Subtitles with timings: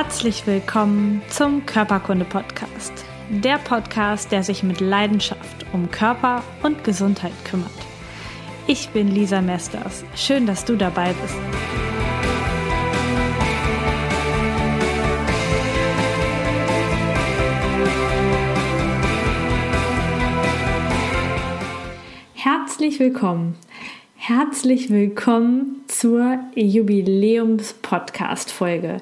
[0.00, 2.92] Herzlich willkommen zum Körperkunde Podcast.
[3.30, 7.72] Der Podcast, der sich mit Leidenschaft um Körper und Gesundheit kümmert.
[8.68, 10.04] Ich bin Lisa Mesters.
[10.14, 11.34] Schön, dass du dabei bist.
[22.34, 23.56] Herzlich willkommen.
[24.14, 28.98] Herzlich willkommen zur Jubiläums-Podcast-Folge.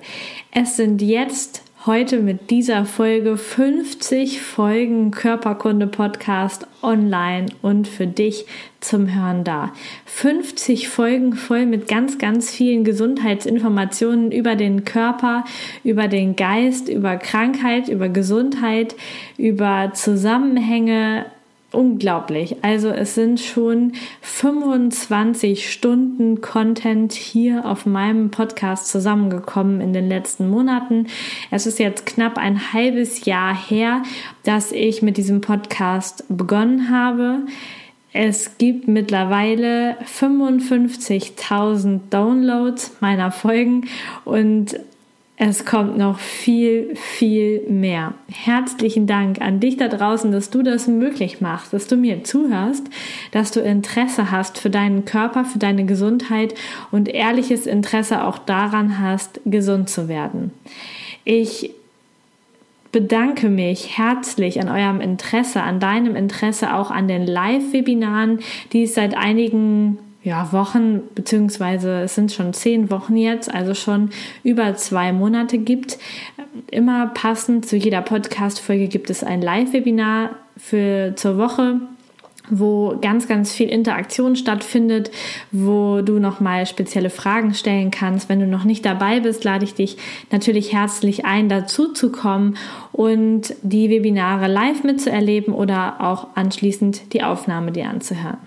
[0.59, 8.47] Es sind jetzt heute mit dieser Folge 50 Folgen Körperkunde-Podcast online und für dich
[8.81, 9.75] zum Hören da.
[10.07, 15.45] 50 Folgen voll mit ganz, ganz vielen Gesundheitsinformationen über den Körper,
[15.85, 18.97] über den Geist, über Krankheit, über Gesundheit,
[19.37, 21.27] über Zusammenhänge,
[21.77, 22.57] unglaublich.
[22.63, 30.49] Also es sind schon 25 Stunden Content hier auf meinem Podcast zusammengekommen in den letzten
[30.49, 31.07] Monaten.
[31.51, 34.03] Es ist jetzt knapp ein halbes Jahr her,
[34.45, 37.41] dass ich mit diesem Podcast begonnen habe.
[38.13, 43.89] Es gibt mittlerweile 55.000 Downloads meiner Folgen
[44.25, 44.81] und
[45.39, 48.15] es kommt noch viel, viel mehr.
[48.33, 52.85] Herzlichen Dank an dich da draußen, dass du das möglich machst, dass du mir zuhörst,
[53.33, 56.55] dass du Interesse hast für deinen Körper, für deine Gesundheit
[56.91, 60.53] und ehrliches Interesse auch daran hast, gesund zu werden.
[61.25, 61.71] Ich
[62.91, 68.39] bedanke mich herzlich an eurem Interesse, an deinem Interesse auch an den Live-Webinaren,
[68.73, 74.11] die es seit einigen ja, Wochen, beziehungsweise es sind schon zehn Wochen jetzt, also schon
[74.43, 75.99] über zwei Monate gibt.
[76.69, 81.81] Immer passend zu jeder Podcast-Folge gibt es ein Live-Webinar für zur Woche
[82.49, 85.11] wo ganz, ganz viel Interaktion stattfindet,
[85.51, 88.29] wo du nochmal spezielle Fragen stellen kannst.
[88.29, 89.97] Wenn du noch nicht dabei bist, lade ich dich
[90.31, 92.57] natürlich herzlich ein, dazu zu kommen
[92.93, 98.39] und die Webinare live mitzuerleben oder auch anschließend die Aufnahme dir anzuhören.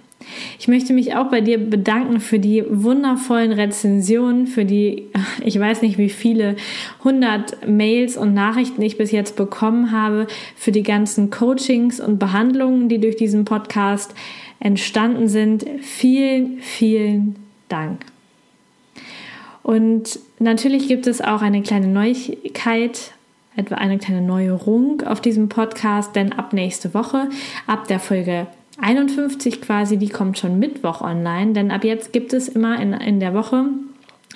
[0.60, 5.08] Ich möchte mich auch bei dir bedanken für die wundervollen Rezensionen, für die,
[5.44, 6.56] ich weiß nicht wie viele
[7.04, 12.90] hundert Mails und Nachrichten ich bis jetzt bekommen habe, für die ganzen Coachings und Behandlungen,
[12.90, 14.14] die durch diesen Podcast
[14.60, 15.66] entstanden sind.
[15.82, 17.36] Vielen, vielen
[17.70, 18.06] Dank.
[19.64, 23.12] Und natürlich gibt es auch eine kleine Neuigkeit,
[23.56, 27.30] etwa eine kleine Neuerung auf diesem Podcast, denn ab nächste Woche,
[27.68, 28.48] ab der Folge
[28.82, 33.20] 51 quasi, die kommt schon Mittwoch online, denn ab jetzt gibt es immer in, in
[33.20, 33.66] der Woche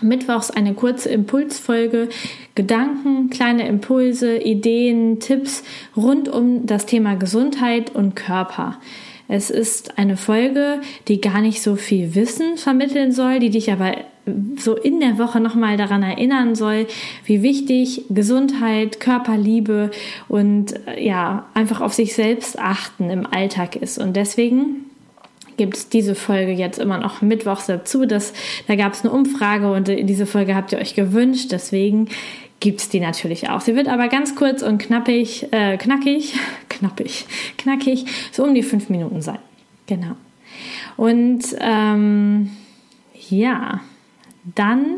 [0.02, 2.10] Mittwochs eine kurze Impulsfolge,
[2.56, 5.64] Gedanken, kleine Impulse, Ideen, Tipps
[5.96, 8.80] rund um das Thema Gesundheit und Körper.
[9.28, 13.96] Es ist eine Folge, die gar nicht so viel Wissen vermitteln soll, die dich aber
[14.58, 16.88] so in der Woche nochmal daran erinnern soll,
[17.26, 19.92] wie wichtig Gesundheit, Körperliebe
[20.30, 23.98] und äh, ja, einfach auf sich selbst achten im Alltag ist.
[23.98, 24.86] Und deswegen
[25.58, 28.06] gibt es diese Folge jetzt immer noch mittwochs dazu.
[28.06, 28.34] Das,
[28.68, 31.52] da gab es eine Umfrage und diese Folge habt ihr euch gewünscht.
[31.52, 32.08] Deswegen
[32.60, 33.62] gibt es die natürlich auch.
[33.62, 36.34] Sie wird aber ganz kurz und knappig, äh, knackig,
[36.70, 37.26] knappig,
[37.58, 39.40] knackig, so um die fünf Minuten sein.
[39.86, 40.16] Genau.
[40.96, 42.52] Und ähm,
[43.30, 43.82] ja,
[44.44, 44.98] dann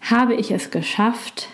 [0.00, 1.48] habe ich es geschafft.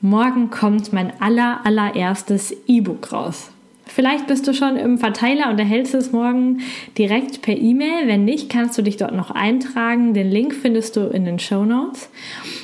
[0.00, 3.50] Morgen kommt mein aller, allererstes E-Book raus.
[3.86, 6.60] Vielleicht bist du schon im Verteiler und erhältst es morgen
[6.96, 8.06] direkt per E-Mail.
[8.06, 10.14] Wenn nicht, kannst du dich dort noch eintragen.
[10.14, 12.08] Den Link findest du in den Show Notes.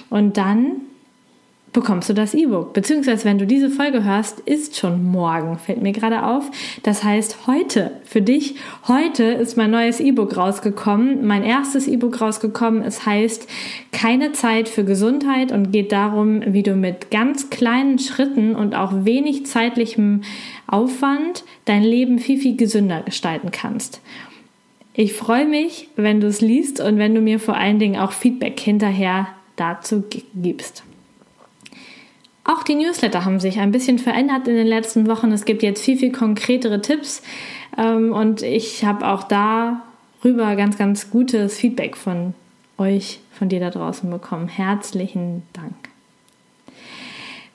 [0.09, 0.73] Und dann
[1.73, 2.73] bekommst du das E-Book.
[2.73, 6.51] Beziehungsweise, wenn du diese Folge hörst, ist schon morgen, fällt mir gerade auf.
[6.83, 8.57] Das heißt, heute, für dich,
[8.89, 12.83] heute ist mein neues E-Book rausgekommen, mein erstes E-Book rausgekommen.
[12.83, 13.47] Es heißt
[13.93, 19.05] Keine Zeit für Gesundheit und geht darum, wie du mit ganz kleinen Schritten und auch
[19.05, 20.23] wenig zeitlichem
[20.67, 24.01] Aufwand dein Leben viel, viel gesünder gestalten kannst.
[24.95, 28.13] Ich freue mich, wenn du es liest und wenn du mir vor allen Dingen auch
[28.13, 30.05] Feedback hinterher dazu
[30.35, 30.83] gibst.
[32.45, 35.31] Auch die Newsletter haben sich ein bisschen verändert in den letzten Wochen.
[35.33, 37.23] Es gibt jetzt viel, viel konkretere Tipps
[37.77, 42.35] ähm, und ich habe auch darüber ganz, ganz gutes Feedback von
[42.79, 44.49] euch, von dir da draußen bekommen.
[44.49, 45.75] Herzlichen Dank.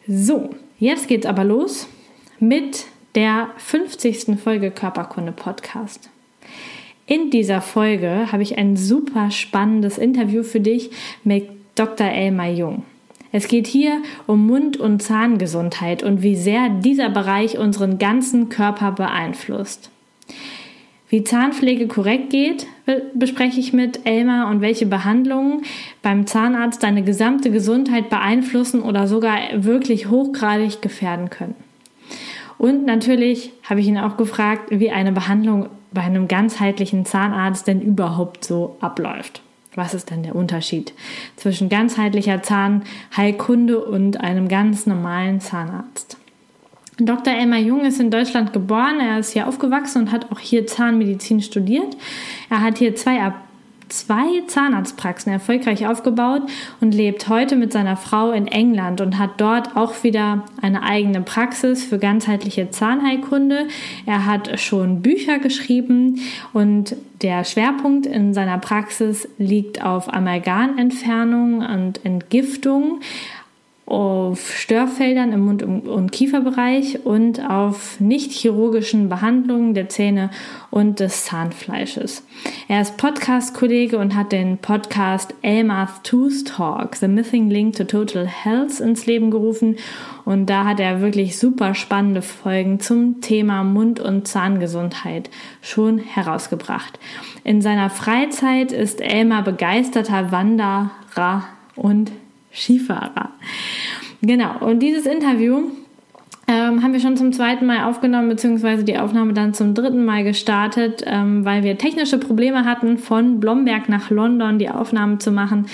[0.07, 1.87] So, jetzt geht's aber los
[2.39, 2.85] mit
[3.15, 4.39] der 50.
[4.41, 6.09] Folge Körperkunde Podcast.
[7.07, 10.91] In dieser Folge habe ich ein super spannendes Interview für dich
[11.23, 12.07] mit Dr.
[12.07, 12.83] Elmar Jung.
[13.37, 18.93] Es geht hier um Mund- und Zahngesundheit und wie sehr dieser Bereich unseren ganzen Körper
[18.93, 19.91] beeinflusst.
[21.09, 22.65] Wie Zahnpflege korrekt geht,
[23.13, 25.63] bespreche ich mit Elmar und welche Behandlungen
[26.01, 31.55] beim Zahnarzt deine gesamte Gesundheit beeinflussen oder sogar wirklich hochgradig gefährden können.
[32.57, 37.81] Und natürlich habe ich ihn auch gefragt, wie eine Behandlung bei einem ganzheitlichen Zahnarzt denn
[37.81, 39.41] überhaupt so abläuft.
[39.75, 40.93] Was ist denn der Unterschied
[41.35, 46.17] zwischen ganzheitlicher Zahnheilkunde und einem ganz normalen Zahnarzt?
[46.97, 47.33] Dr.
[47.33, 51.41] Elmar Jung ist in Deutschland geboren, er ist hier aufgewachsen und hat auch hier Zahnmedizin
[51.41, 51.97] studiert.
[52.49, 53.19] Er hat hier zwei
[53.89, 56.41] zwei Zahnarztpraxen erfolgreich aufgebaut
[56.81, 61.21] und lebt heute mit seiner Frau in England und hat dort auch wieder eine eigene
[61.21, 63.67] Praxis für ganzheitliche Zahnheilkunde.
[64.05, 66.19] Er hat schon Bücher geschrieben
[66.53, 72.99] und der Schwerpunkt in seiner Praxis liegt auf Amalgamentfernung und Entgiftung
[73.87, 80.31] auf Störfeldern im Mund- und Kieferbereich und auf nicht chirurgischen Behandlungen der Zähne
[80.71, 82.25] und des Zahnfleisches.
[82.67, 88.25] Er ist Podcast-Kollege und hat den Podcast Elmar's Tooth Talk, The Missing Link to Total
[88.25, 89.75] Health ins Leben gerufen
[90.25, 95.29] und da hat er wirklich super spannende Folgen zum Thema Mund- und Zahngesundheit
[95.61, 96.97] schon herausgebracht.
[97.43, 101.43] In seiner Freizeit ist Elmar begeisterter Wanderer
[101.75, 102.11] und
[102.55, 103.31] Skifahrer.
[104.21, 105.69] Genau, und dieses Interview
[106.47, 110.23] ähm, haben wir schon zum zweiten Mal aufgenommen, beziehungsweise die Aufnahme dann zum dritten Mal
[110.23, 115.65] gestartet, ähm, weil wir technische Probleme hatten, von Blomberg nach London die Aufnahme zu machen.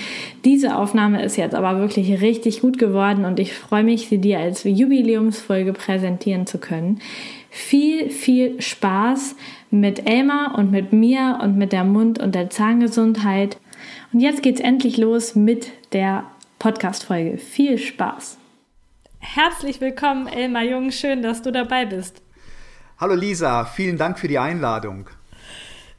[0.45, 4.39] Diese Aufnahme ist jetzt aber wirklich richtig gut geworden und ich freue mich, sie dir
[4.39, 6.99] als Jubiläumsfolge präsentieren zu können.
[7.49, 9.35] Viel, viel Spaß
[9.71, 13.57] mit Elmar und mit mir und mit der Mund- und der Zahngesundheit.
[14.13, 16.23] Und jetzt geht's endlich los mit der
[16.61, 17.39] Podcast-Folge.
[17.39, 18.37] Viel Spaß!
[19.17, 20.91] Herzlich willkommen, Elmar Jung.
[20.91, 22.21] Schön, dass du dabei bist.
[22.99, 25.09] Hallo Lisa, vielen Dank für die Einladung.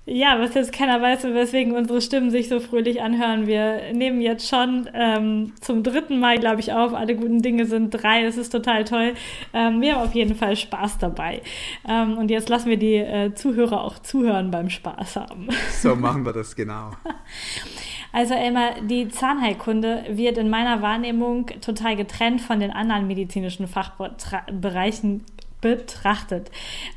[0.04, 3.48] Ja, was jetzt keiner weiß, weswegen unsere Stimmen sich so fröhlich anhören.
[3.48, 6.94] Wir nehmen jetzt schon ähm, zum dritten Mal, glaube ich, auf.
[6.94, 8.24] Alle guten Dinge sind drei.
[8.24, 9.14] Es ist total toll.
[9.52, 11.42] Ähm, wir haben auf jeden Fall Spaß dabei.
[11.88, 15.48] Ähm, und jetzt lassen wir die äh, Zuhörer auch zuhören beim Spaß haben.
[15.80, 16.92] So machen wir das genau.
[18.12, 25.24] Also Elmar, die Zahnheilkunde wird in meiner Wahrnehmung total getrennt von den anderen medizinischen Fachbereichen
[25.62, 26.50] betrachtet.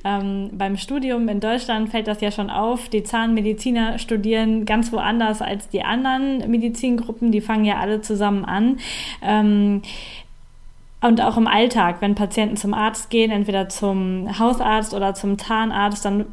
[0.03, 2.89] Ähm, beim Studium in Deutschland fällt das ja schon auf.
[2.89, 7.31] Die Zahnmediziner studieren ganz woanders als die anderen Medizingruppen.
[7.31, 8.79] Die fangen ja alle zusammen an.
[9.21, 9.83] Ähm,
[11.01, 16.03] und auch im Alltag, wenn Patienten zum Arzt gehen, entweder zum Hausarzt oder zum Zahnarzt,
[16.03, 16.25] dann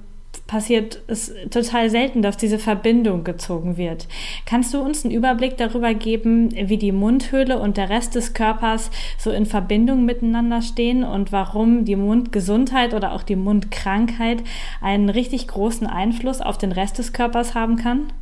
[0.46, 4.06] passiert es total selten, dass diese Verbindung gezogen wird.
[4.44, 8.90] Kannst du uns einen Überblick darüber geben, wie die Mundhöhle und der Rest des Körpers
[9.18, 14.42] so in Verbindung miteinander stehen und warum die Mundgesundheit oder auch die Mundkrankheit
[14.80, 18.12] einen richtig großen Einfluss auf den Rest des Körpers haben kann?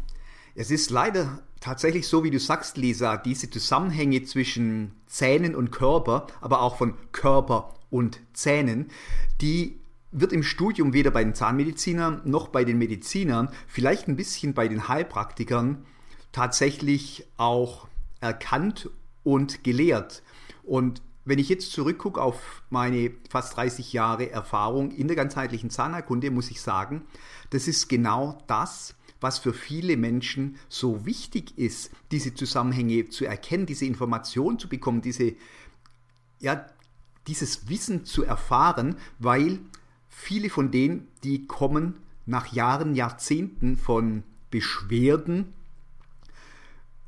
[0.54, 6.26] Es ist leider tatsächlich so, wie du sagst, Lisa, diese Zusammenhänge zwischen Zähnen und Körper,
[6.40, 8.90] aber auch von Körper und Zähnen,
[9.40, 9.79] die
[10.12, 14.68] wird im Studium weder bei den Zahnmedizinern noch bei den Medizinern, vielleicht ein bisschen bei
[14.68, 15.84] den Heilpraktikern
[16.32, 17.88] tatsächlich auch
[18.20, 18.90] erkannt
[19.22, 20.22] und gelehrt.
[20.62, 26.30] Und wenn ich jetzt zurückgucke auf meine fast 30 Jahre Erfahrung in der ganzheitlichen Zahnerkunde,
[26.30, 27.02] muss ich sagen,
[27.50, 33.66] das ist genau das, was für viele Menschen so wichtig ist, diese Zusammenhänge zu erkennen,
[33.66, 35.34] diese Information zu bekommen, diese,
[36.38, 36.66] ja,
[37.26, 39.60] dieses Wissen zu erfahren, weil
[40.10, 41.94] viele von denen, die kommen
[42.26, 45.54] nach Jahren, Jahrzehnten von Beschwerden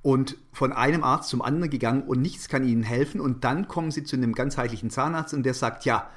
[0.01, 3.91] und von einem Arzt zum anderen gegangen und nichts kann ihnen helfen und dann kommen
[3.91, 6.09] sie zu einem ganzheitlichen Zahnarzt und der sagt, ja,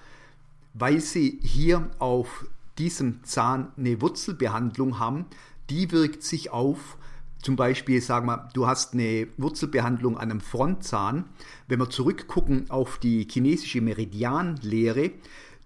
[0.74, 2.46] weil sie hier auf
[2.77, 5.25] diesem Zahn eine Wurzelbehandlung haben,
[5.70, 6.98] die wirkt sich auf,
[7.42, 11.25] zum Beispiel, sagen wir, du hast eine Wurzelbehandlung an einem Frontzahn.
[11.68, 15.12] Wenn wir zurückgucken auf die chinesische Meridianlehre,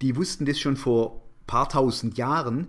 [0.02, 2.68] die wussten das schon vor paar tausend Jahren.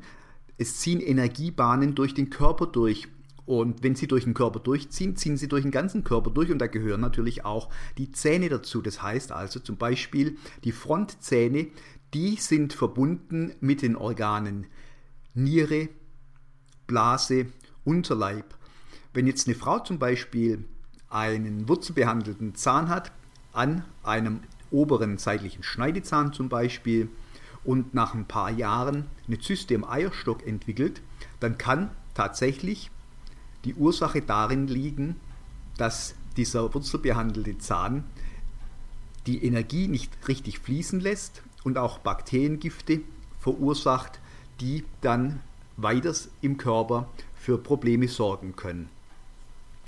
[0.58, 3.08] Es ziehen Energiebahnen durch den Körper durch.
[3.46, 6.58] Und wenn sie durch den Körper durchziehen, ziehen sie durch den ganzen Körper durch und
[6.58, 7.68] da gehören natürlich auch
[7.98, 8.80] die Zähne dazu.
[8.80, 11.66] Das heißt also zum Beispiel die Frontzähne,
[12.14, 14.66] die sind verbunden mit den Organen
[15.34, 15.88] Niere,
[16.86, 17.46] Blase,
[17.84, 18.54] Unterleib.
[19.12, 20.64] Wenn jetzt eine Frau zum Beispiel
[21.08, 23.10] einen wurzelbehandelten Zahn hat,
[23.52, 27.08] an einem oberen seitlichen Schneidezahn zum Beispiel
[27.64, 31.02] und nach ein paar Jahren eine Zyste im Eierstock entwickelt,
[31.40, 32.90] dann kann tatsächlich
[33.64, 35.16] die Ursache darin liegen,
[35.76, 38.04] dass dieser wurzelbehandelte Zahn
[39.26, 43.00] die Energie nicht richtig fließen lässt und auch Bakteriengifte
[43.38, 44.20] verursacht,
[44.60, 45.40] die dann
[45.76, 48.88] weiters im Körper für Probleme sorgen können.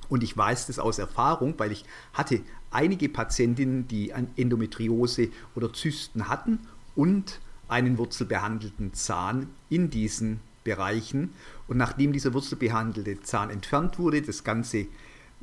[0.08, 2.40] Und ich weiß das aus Erfahrung, weil ich hatte
[2.72, 6.60] einige Patientinnen, die Endometriose oder Zysten hatten
[6.94, 11.30] und einen wurzelbehandelten Zahn in diesen Bereichen.
[11.68, 14.86] Und nachdem dieser wurzelbehandelte Zahn entfernt wurde, das ganze,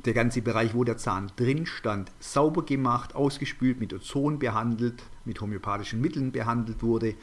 [0.04, 5.40] der ganze Bereich, wo der Zahn drin stand, sauber gemacht, ausgespült, mit Ozon behandelt, mit
[5.40, 7.14] homöopathischen Mitteln behandelt wurde,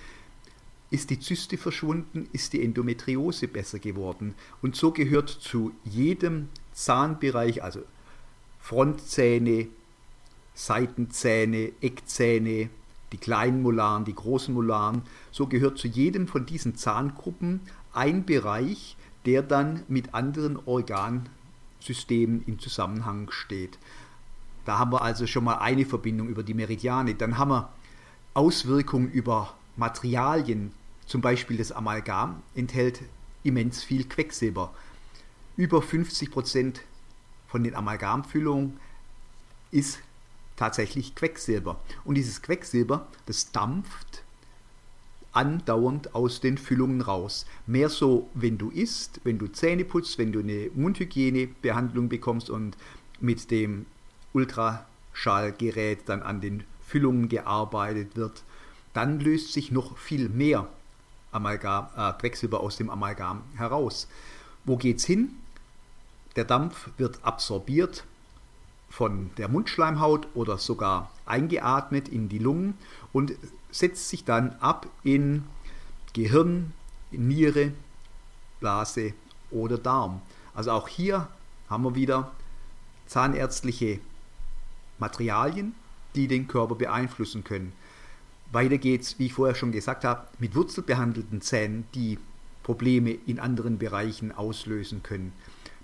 [0.89, 4.35] ist die Zyste verschwunden, ist die Endometriose besser geworden.
[4.61, 7.81] Und so gehört zu jedem Zahnbereich, also
[8.59, 9.67] Frontzähne,
[10.57, 12.71] Seitenzähne, Eckzähne,
[13.11, 17.61] die kleinen Molaren, die großen Molaren, so gehört zu jedem von diesen Zahngruppen
[17.93, 18.97] ein Bereich,
[19.27, 23.77] der dann mit anderen Organsystemen in Zusammenhang steht.
[24.65, 27.13] Da haben wir also schon mal eine Verbindung über die Meridiane.
[27.13, 27.69] Dann haben wir
[28.33, 30.71] Auswirkungen über Materialien,
[31.05, 33.01] zum Beispiel das Amalgam, enthält
[33.43, 34.73] immens viel Quecksilber.
[35.55, 36.81] Über 50 Prozent
[37.47, 38.79] von den Amalgamfüllungen
[39.69, 39.99] ist
[40.57, 41.79] tatsächlich Quecksilber.
[42.03, 44.23] Und dieses Quecksilber, das dampft
[45.31, 47.45] andauernd aus den Füllungen raus.
[47.67, 52.75] Mehr so, wenn du isst, wenn du Zähne putzt, wenn du eine Mundhygienebehandlung bekommst und
[53.19, 53.85] mit dem
[54.33, 58.43] Ultraschallgerät dann an den Füllungen gearbeitet wird,
[58.93, 60.67] dann löst sich noch viel mehr
[61.31, 64.07] Amalgam, äh, Quecksilber aus dem Amalgam heraus.
[64.65, 65.35] Wo geht's hin?
[66.35, 68.05] Der Dampf wird absorbiert
[68.89, 72.75] von der Mundschleimhaut oder sogar eingeatmet in die Lungen
[73.13, 73.33] und
[73.71, 75.43] setzt sich dann ab in
[76.13, 76.73] Gehirn,
[77.11, 77.73] Niere,
[78.59, 79.13] Blase
[79.51, 80.21] oder Darm.
[80.53, 81.27] Also auch hier
[81.69, 82.31] haben wir wieder
[83.05, 83.99] zahnärztliche
[84.99, 85.75] Materialien,
[86.15, 87.73] die den Körper beeinflussen können.
[88.51, 92.17] Weiter geht's, wie ich vorher schon gesagt habe, mit wurzelbehandelten Zähnen, die
[92.63, 95.33] Probleme in anderen Bereichen auslösen können.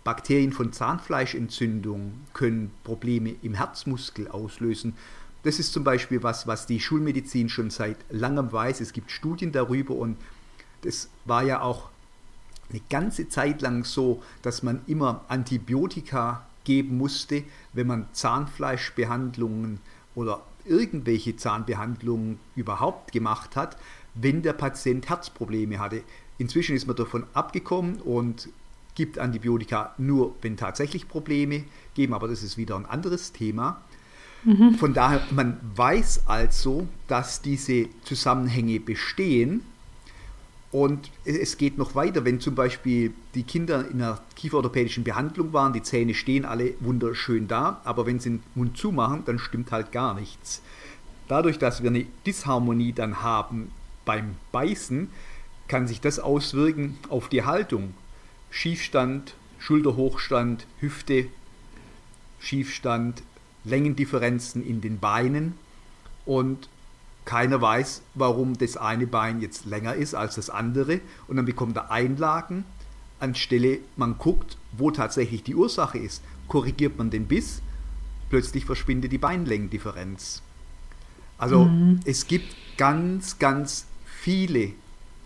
[0.03, 4.95] Bakterien von Zahnfleischentzündung können Probleme im Herzmuskel auslösen.
[5.43, 8.81] Das ist zum Beispiel was, was die Schulmedizin schon seit langem weiß.
[8.81, 10.17] Es gibt Studien darüber und
[10.81, 11.89] das war ja auch
[12.69, 17.43] eine ganze Zeit lang so, dass man immer Antibiotika geben musste,
[17.74, 19.79] wenn man Zahnfleischbehandlungen
[20.15, 23.77] oder irgendwelche Zahnbehandlungen überhaupt gemacht hat,
[24.15, 26.03] wenn der Patient Herzprobleme hatte.
[26.38, 28.50] Inzwischen ist man davon abgekommen und
[28.95, 31.63] gibt Antibiotika nur, wenn tatsächlich Probleme
[31.95, 33.81] geben, aber das ist wieder ein anderes Thema.
[34.43, 34.75] Mhm.
[34.75, 39.62] Von daher, man weiß also, dass diese Zusammenhänge bestehen
[40.73, 45.71] und es geht noch weiter, wenn zum Beispiel die Kinder in einer kieferorthopädischen Behandlung waren,
[45.71, 49.91] die Zähne stehen alle wunderschön da, aber wenn sie den Mund zumachen, dann stimmt halt
[49.91, 50.63] gar nichts.
[51.27, 53.71] Dadurch, dass wir eine Disharmonie dann haben
[54.03, 55.09] beim Beißen,
[55.67, 57.93] kann sich das auswirken auf die Haltung.
[58.53, 61.25] Schiefstand, Schulterhochstand, Hüfte,
[62.39, 63.24] Schiefstand,
[63.63, 65.55] Längendifferenzen in den Beinen
[66.25, 66.69] und
[67.25, 71.75] keiner weiß, warum das eine Bein jetzt länger ist als das andere und dann bekommt
[71.77, 72.63] er Einlagen.
[73.19, 77.63] Anstelle man guckt, wo tatsächlich die Ursache ist, korrigiert man den Biss,
[78.29, 80.43] plötzlich verschwindet die Beinlängendifferenz.
[81.39, 82.01] Also mhm.
[82.05, 84.74] es gibt ganz, ganz viele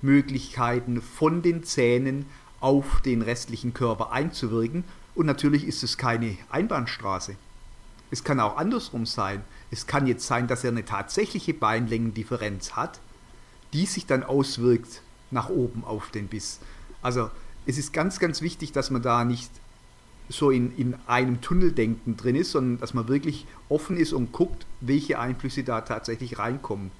[0.01, 2.25] Möglichkeiten von den Zähnen
[2.67, 4.83] auf den restlichen Körper einzuwirken
[5.15, 7.38] und natürlich ist es keine Einbahnstraße.
[8.12, 9.41] Es kann auch andersrum sein.
[9.71, 13.00] Es kann jetzt sein, dass er eine tatsächliche Beinlängendifferenz hat,
[13.71, 16.59] die sich dann auswirkt nach oben auf den Biss.
[17.01, 17.31] Also
[17.65, 19.50] es ist ganz, ganz wichtig, dass man da nicht
[20.27, 24.65] so in, in einem Tunneldenken drin ist, sondern dass man wirklich offen ist und guckt,
[24.81, 26.91] welche Einflüsse da tatsächlich reinkommen.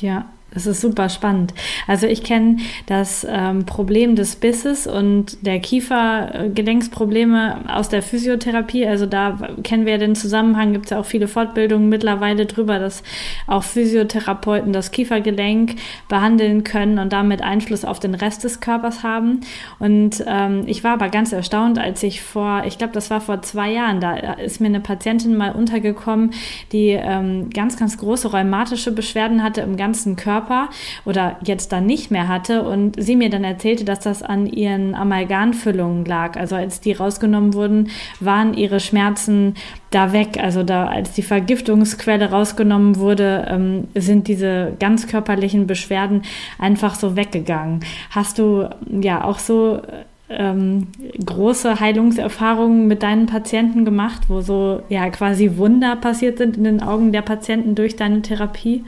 [0.00, 1.54] Ja, das ist super spannend.
[1.86, 8.86] Also ich kenne das ähm, Problem des Bisses und der Kiefergelenksprobleme aus der Physiotherapie.
[8.86, 13.02] Also da kennen wir den Zusammenhang, gibt es ja auch viele Fortbildungen mittlerweile drüber, dass
[13.46, 15.76] auch Physiotherapeuten das Kiefergelenk
[16.08, 19.40] behandeln können und damit Einfluss auf den Rest des Körpers haben.
[19.78, 23.40] Und ähm, ich war aber ganz erstaunt, als ich vor, ich glaube, das war vor
[23.40, 26.32] zwei Jahren, da ist mir eine Patientin mal untergekommen,
[26.72, 30.68] die ähm, ganz, ganz große rheumatische Beschwerden hatte im ganzen Körper Körper
[31.04, 34.94] oder jetzt dann nicht mehr hatte und sie mir dann erzählte, dass das an ihren
[34.94, 36.36] Amalgamfüllungen lag.
[36.36, 39.54] Also als die rausgenommen wurden, waren ihre Schmerzen
[39.90, 40.38] da weg.
[40.40, 46.22] Also da, als die Vergiftungsquelle rausgenommen wurde, ähm, sind diese ganz körperlichen Beschwerden
[46.58, 47.80] einfach so weggegangen.
[48.10, 49.80] Hast du ja auch so
[50.28, 50.88] ähm,
[51.24, 56.82] große Heilungserfahrungen mit deinen Patienten gemacht, wo so ja quasi Wunder passiert sind in den
[56.82, 58.84] Augen der Patienten durch deine Therapie?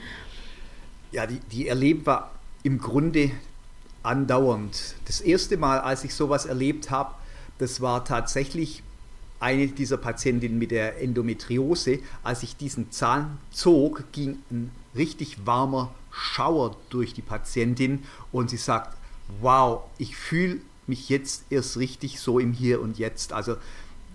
[1.15, 2.31] Ja, die, die erleben wir
[2.65, 3.31] im Grunde
[4.03, 4.97] andauernd.
[5.07, 7.15] Das erste Mal, als ich sowas erlebt habe,
[7.59, 8.83] das war tatsächlich
[9.39, 12.01] eine dieser Patientinnen mit der Endometriose.
[12.25, 18.03] Als ich diesen Zahn zog, ging ein richtig warmer Schauer durch die Patientin
[18.33, 18.97] und sie sagt,
[19.41, 23.33] wow, ich fühle mich jetzt erst richtig so im Hier und Jetzt.
[23.33, 23.57] Also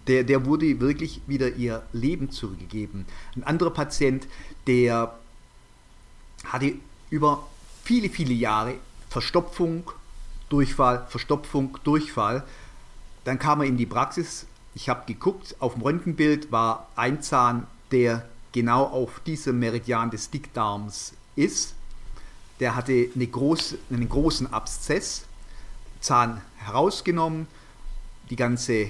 [0.07, 3.05] der, der wurde wirklich wieder ihr Leben zurückgegeben.
[3.35, 4.27] Ein anderer Patient,
[4.67, 5.17] der
[6.43, 6.73] hatte
[7.09, 7.47] über
[7.83, 8.75] viele, viele Jahre
[9.09, 9.91] Verstopfung,
[10.49, 12.43] Durchfall, Verstopfung, Durchfall.
[13.23, 14.45] Dann kam er in die Praxis.
[14.75, 20.29] Ich habe geguckt, auf dem Röntgenbild war ein Zahn, der genau auf diesem Meridian des
[20.29, 21.75] Dickdarms ist.
[22.59, 25.25] Der hatte eine große, einen großen Abszess,
[26.01, 27.47] Zahn herausgenommen,
[28.29, 28.87] die ganze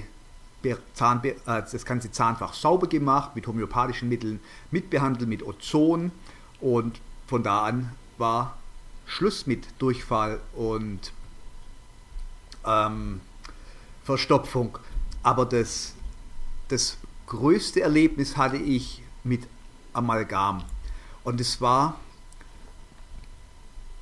[0.92, 6.12] Zahn, äh, das ganze Zahnfach sauber gemacht, mit homöopathischen Mitteln mitbehandelt, mit Ozon
[6.60, 8.56] und von da an war
[9.06, 11.12] Schluss mit Durchfall und
[12.64, 13.20] ähm,
[14.04, 14.78] Verstopfung.
[15.22, 15.94] Aber das,
[16.68, 16.96] das
[17.26, 19.48] größte Erlebnis hatte ich mit
[19.92, 20.62] Amalgam.
[21.24, 21.98] Und es war,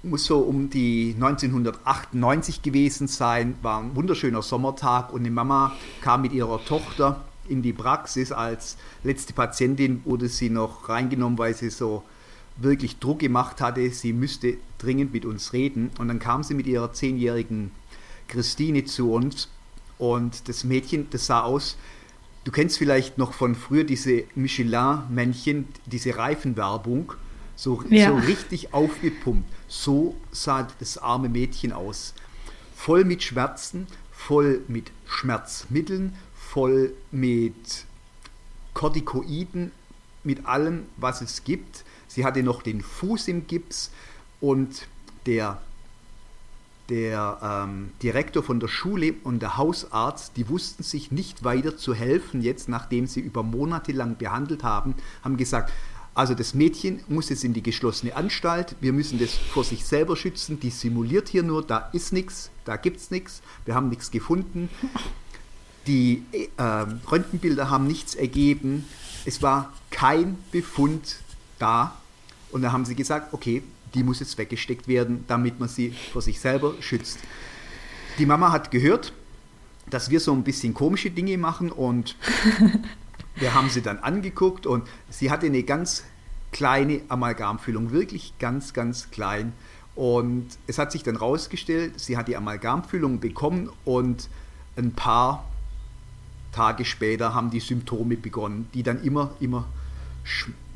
[0.03, 6.23] muss so um die 1998 gewesen sein, war ein wunderschöner Sommertag und die Mama kam
[6.23, 8.31] mit ihrer Tochter in die Praxis.
[8.31, 12.05] Als letzte Patientin wurde sie noch reingenommen, weil sie so
[12.59, 15.91] wirklich Druck gemacht hatte, sie müsste dringend mit uns reden.
[15.99, 17.71] Und dann kam sie mit ihrer zehnjährigen
[18.29, 19.49] Christine zu uns
[19.99, 21.77] und das Mädchen, das sah aus,
[22.45, 27.13] du kennst vielleicht noch von früher diese Michelin-Männchen, diese Reifenwerbung,
[27.57, 28.11] so, ja.
[28.11, 29.49] so richtig aufgepumpt.
[29.67, 32.15] So sah das arme Mädchen aus.
[32.77, 37.85] Voll mit Schmerzen, voll mit Schmerzmitteln, voll mit
[38.75, 39.73] Corticoiden,
[40.23, 41.85] mit allem, was es gibt.
[42.09, 43.91] Sie hatte noch den Fuß im Gips
[44.41, 44.89] und
[45.27, 45.61] der,
[46.89, 47.39] der
[47.69, 52.41] ähm, Direktor von der Schule und der Hausarzt, die wussten sich nicht weiter zu helfen,
[52.41, 55.73] jetzt nachdem sie über Monate lang behandelt haben, haben gesagt,
[56.15, 60.17] also das Mädchen muss jetzt in die geschlossene Anstalt, wir müssen das vor sich selber
[60.17, 64.11] schützen, die simuliert hier nur, da ist nichts, da gibt es nichts, wir haben nichts
[64.11, 64.69] gefunden.
[65.87, 68.85] Die äh, Röntgenbilder haben nichts ergeben,
[69.27, 71.19] es war kein Befund
[71.59, 71.97] da.
[72.51, 73.63] Und da haben sie gesagt, okay,
[73.95, 77.19] die muss jetzt weggesteckt werden, damit man sie vor sich selber schützt.
[78.19, 79.13] Die Mama hat gehört,
[79.91, 82.17] dass wir so ein bisschen komische Dinge machen und
[83.37, 86.05] wir haben sie dann angeguckt und sie hatte eine ganz
[86.53, 89.53] kleine Amalgamfüllung, wirklich ganz, ganz klein.
[89.95, 94.29] Und es hat sich dann rausgestellt, sie hat die Amalgamfüllung bekommen und
[94.77, 95.45] ein paar
[96.53, 99.67] Tage später haben die Symptome begonnen, die dann immer, immer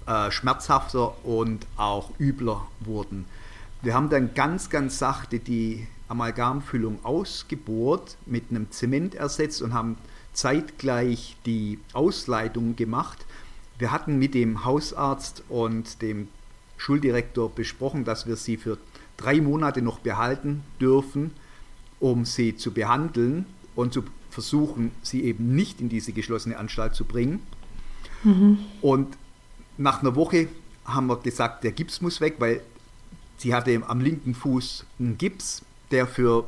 [0.07, 3.27] äh, schmerzhafter und auch übler wurden.
[3.83, 9.97] Wir haben dann ganz, ganz sachte die Amalgamfüllung ausgebohrt, mit einem Zement ersetzt und haben
[10.33, 13.27] zeitgleich die Ausleitung gemacht.
[13.79, 16.29] Wir hatten mit dem Hausarzt und dem
[16.77, 18.79] Schuldirektor besprochen, dass wir sie für
[19.17, 21.33] drei Monate noch behalten dürfen,
[22.01, 27.05] um sie zu behandeln und zu versuchen, sie eben nicht in diese geschlossene Anstalt zu
[27.05, 27.41] bringen.
[28.25, 28.59] Mhm.
[28.81, 29.17] Und
[29.83, 30.49] nach einer Woche
[30.85, 32.63] haben wir gesagt, der Gips muss weg, weil
[33.37, 36.45] sie hatte am linken Fuß einen Gips, der für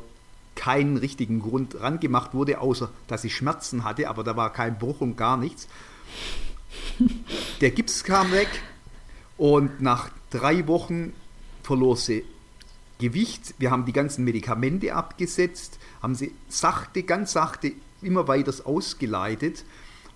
[0.55, 5.01] keinen richtigen Grund rangemacht wurde, außer dass sie Schmerzen hatte, aber da war kein Bruch
[5.01, 5.67] und gar nichts.
[7.61, 8.49] Der Gips kam weg
[9.37, 11.13] und nach drei Wochen
[11.63, 12.23] verlor sie
[12.99, 13.55] Gewicht.
[13.57, 19.65] Wir haben die ganzen Medikamente abgesetzt, haben sie sachte, ganz sachte immer weiter ausgeleitet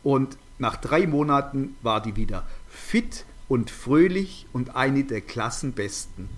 [0.04, 2.46] und nach drei Monaten war die wieder
[2.80, 6.30] fit und fröhlich und eine der Klassenbesten.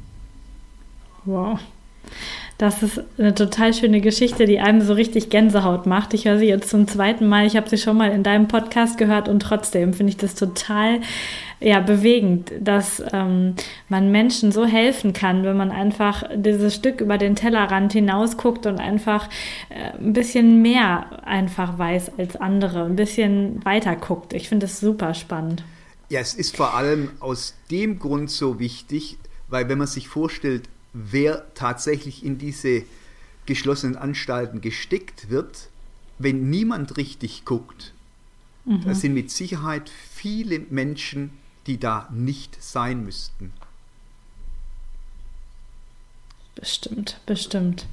[1.25, 1.60] Wow.
[2.58, 6.13] Das ist eine total schöne Geschichte, die einem so richtig Gänsehaut macht.
[6.13, 7.47] Ich höre sie jetzt zum zweiten Mal.
[7.47, 11.01] Ich habe sie schon mal in deinem Podcast gehört und trotzdem finde ich das total
[11.60, 13.56] ja, bewegend, dass ähm,
[13.88, 18.80] man Menschen so helfen kann, wenn man einfach dieses Stück über den Tellerrand hinausguckt und
[18.80, 19.27] einfach
[19.69, 24.34] äh, ein bisschen mehr einfach weiß als andere, ein bisschen weiter guckt.
[24.34, 25.63] Ich finde das super spannend.
[26.12, 30.67] Ja, es ist vor allem aus dem Grund so wichtig, weil wenn man sich vorstellt,
[30.91, 32.84] wer tatsächlich in diese
[33.45, 35.69] geschlossenen Anstalten gesteckt wird,
[36.19, 37.93] wenn niemand richtig guckt,
[38.65, 38.84] mhm.
[38.84, 41.32] da sind mit Sicherheit viele Menschen,
[41.65, 43.54] die da nicht sein müssten.
[46.56, 47.86] Bestimmt, bestimmt.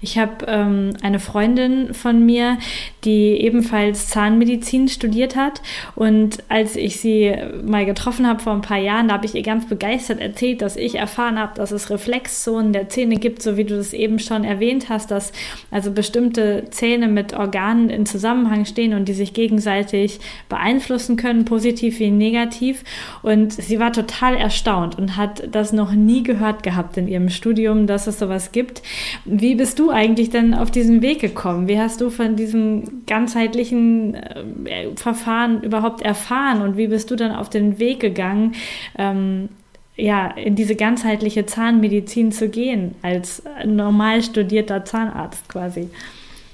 [0.00, 2.58] Ich habe ähm, eine Freundin von mir,
[3.04, 5.60] die ebenfalls Zahnmedizin studiert hat.
[5.94, 9.42] Und als ich sie mal getroffen habe vor ein paar Jahren, da habe ich ihr
[9.42, 13.64] ganz begeistert erzählt, dass ich erfahren habe, dass es Reflexzonen der Zähne gibt, so wie
[13.64, 15.32] du das eben schon erwähnt hast, dass
[15.70, 21.98] also bestimmte Zähne mit Organen in Zusammenhang stehen und die sich gegenseitig beeinflussen können, positiv
[21.98, 22.84] wie negativ.
[23.22, 27.86] Und sie war total erstaunt und hat das noch nie gehört gehabt in ihrem Studium,
[27.86, 28.82] dass es sowas gibt.
[29.24, 31.68] Wie bist du eigentlich denn auf diesen Weg gekommen?
[31.68, 37.32] Wie hast du von diesem ganzheitlichen äh, Verfahren überhaupt erfahren und wie bist du dann
[37.32, 38.54] auf den Weg gegangen,
[38.96, 39.48] ähm,
[39.96, 45.88] ja, in diese ganzheitliche Zahnmedizin zu gehen, als normal studierter Zahnarzt quasi?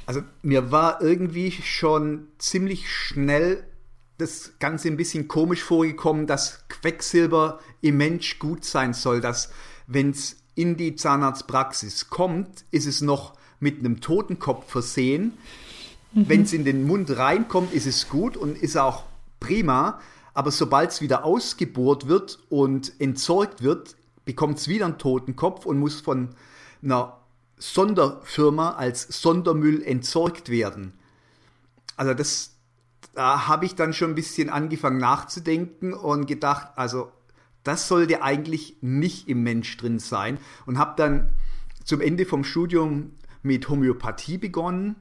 [0.05, 3.65] Also mir war irgendwie schon ziemlich schnell
[4.19, 9.51] das Ganze ein bisschen komisch vorgekommen, dass Quecksilber im Mensch gut sein soll, dass
[9.87, 15.33] wenn es in die Zahnarztpraxis kommt, ist es noch mit einem Totenkopf versehen.
[16.13, 16.29] Mhm.
[16.29, 19.05] Wenn es in den Mund reinkommt, ist es gut und ist auch
[19.39, 20.01] prima.
[20.35, 25.79] Aber sobald es wieder ausgebohrt wird und entsorgt wird, bekommt es wieder einen Totenkopf und
[25.79, 26.31] muss von
[26.83, 27.19] einer
[27.59, 30.93] Sonderfirma als Sondermüll entsorgt werden.
[31.97, 32.55] Also das,
[33.15, 37.13] da habe ich dann schon ein bisschen angefangen nachzudenken und gedacht, also
[37.65, 41.33] das sollte eigentlich nicht im Mensch drin sein und habe dann
[41.85, 44.97] zum Ende vom Studium mit Homöopathie begonnen,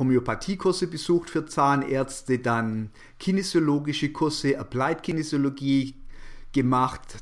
[0.00, 5.94] Homöopathiekurse besucht für Zahnärzte, dann kinesiologische Kurse, Applied Kinesiologie
[6.52, 7.18] gemacht,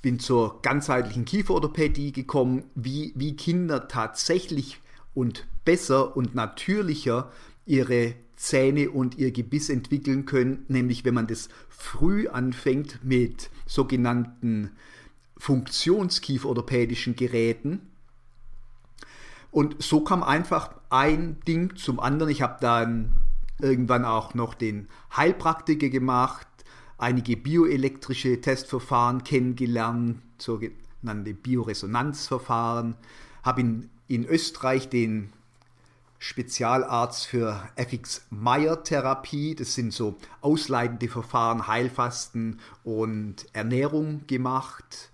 [0.00, 4.80] bin zur ganzheitlichen Kieferorthopädie gekommen, wie, wie Kinder tatsächlich
[5.12, 7.30] und besser und natürlicher
[7.66, 14.70] ihre Zähne und ihr Gebiss entwickeln können, nämlich wenn man das früh anfängt mit sogenannten
[15.36, 17.80] funktionskieferorthopädischen Geräten.
[19.50, 22.30] Und so kam einfach ein Ding zum anderen.
[22.30, 23.14] Ich habe dann
[23.60, 26.46] irgendwann auch noch den Heilpraktiker gemacht,
[26.98, 32.94] einige bioelektrische Testverfahren kennengelernt, sogenannte Bioresonanzverfahren,
[33.42, 35.32] habe in, in Österreich den
[36.18, 39.54] Spezialarzt für FX-Meyer-Therapie.
[39.54, 45.10] Das sind so ausleitende Verfahren, Heilfasten und Ernährung gemacht.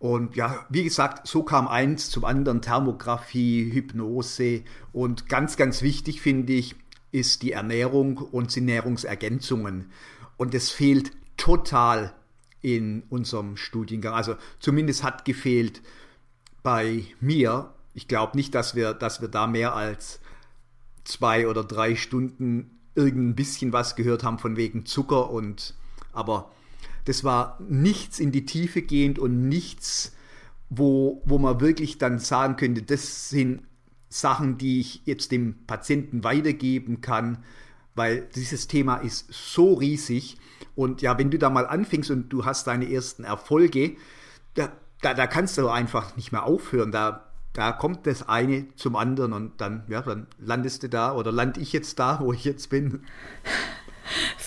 [0.00, 6.20] Und ja, wie gesagt, so kam eins zum anderen, Thermografie, Hypnose und ganz, ganz wichtig
[6.20, 6.74] finde ich,
[7.12, 9.92] ist die Ernährung und die Ernährungsergänzungen.
[10.36, 12.12] Und das fehlt total
[12.62, 14.14] in unserem Studiengang.
[14.14, 15.82] Also zumindest hat gefehlt
[16.62, 20.20] bei mir ich glaube nicht, dass wir, dass wir da mehr als
[21.04, 25.74] zwei oder drei Stunden irgendein bisschen was gehört haben von wegen Zucker und
[26.12, 26.50] aber
[27.04, 30.12] das war nichts in die Tiefe gehend und nichts,
[30.68, 33.62] wo, wo man wirklich dann sagen könnte, das sind
[34.08, 37.44] Sachen, die ich jetzt dem Patienten weitergeben kann,
[37.94, 40.36] weil dieses Thema ist so riesig
[40.74, 43.96] und ja, wenn du da mal anfängst und du hast deine ersten Erfolge,
[44.54, 48.96] da, da, da kannst du einfach nicht mehr aufhören, da da kommt das eine zum
[48.96, 52.44] anderen und dann, ja, dann landest du da oder lande ich jetzt da, wo ich
[52.44, 53.04] jetzt bin.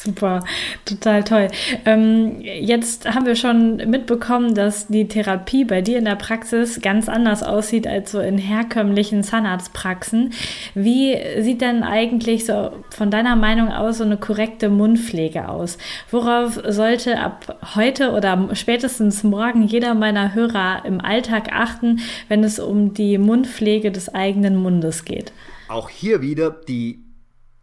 [0.05, 0.43] Super,
[0.83, 1.47] total toll.
[1.85, 7.07] Ähm, jetzt haben wir schon mitbekommen, dass die Therapie bei dir in der Praxis ganz
[7.07, 10.33] anders aussieht als so in herkömmlichen Zahnarztpraxen.
[10.75, 15.77] Wie sieht denn eigentlich so von deiner Meinung aus so eine korrekte Mundpflege aus?
[16.11, 22.59] Worauf sollte ab heute oder spätestens morgen jeder meiner Hörer im Alltag achten, wenn es
[22.59, 25.31] um die Mundpflege des eigenen Mundes geht?
[25.69, 27.05] Auch hier wieder die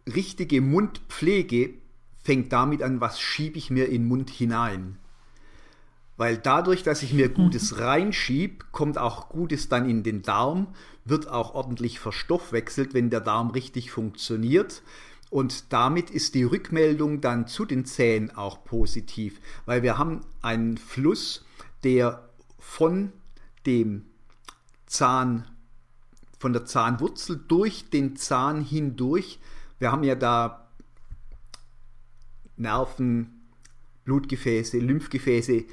[0.07, 1.80] richtige Mundpflege
[2.23, 4.97] fängt damit an, was schiebe ich mir in den Mund hinein.
[6.17, 7.33] Weil dadurch, dass ich mir mhm.
[7.33, 10.67] Gutes reinschiebe, kommt auch Gutes dann in den Darm,
[11.03, 14.83] wird auch ordentlich verstoffwechselt, wenn der Darm richtig funktioniert.
[15.31, 20.77] Und damit ist die Rückmeldung dann zu den Zähnen auch positiv, weil wir haben einen
[20.77, 21.45] Fluss,
[21.83, 22.29] der
[22.59, 23.13] von
[23.65, 24.05] dem
[24.85, 25.47] Zahn,
[26.37, 29.39] von der Zahnwurzel durch den Zahn hindurch,
[29.79, 30.60] wir haben ja da
[32.61, 33.41] Nerven,
[34.05, 35.65] Blutgefäße, Lymphgefäße,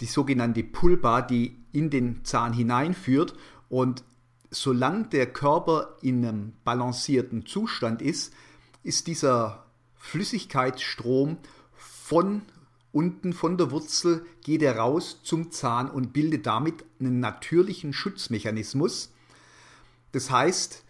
[0.00, 3.34] die sogenannte Pulpa, die in den Zahn hineinführt.
[3.68, 4.04] Und
[4.50, 8.32] solange der Körper in einem balancierten Zustand ist,
[8.82, 11.38] ist dieser Flüssigkeitsstrom
[11.76, 12.42] von
[12.92, 19.12] unten von der Wurzel geht er raus zum Zahn und bildet damit einen natürlichen Schutzmechanismus.
[20.12, 20.84] Das heißt,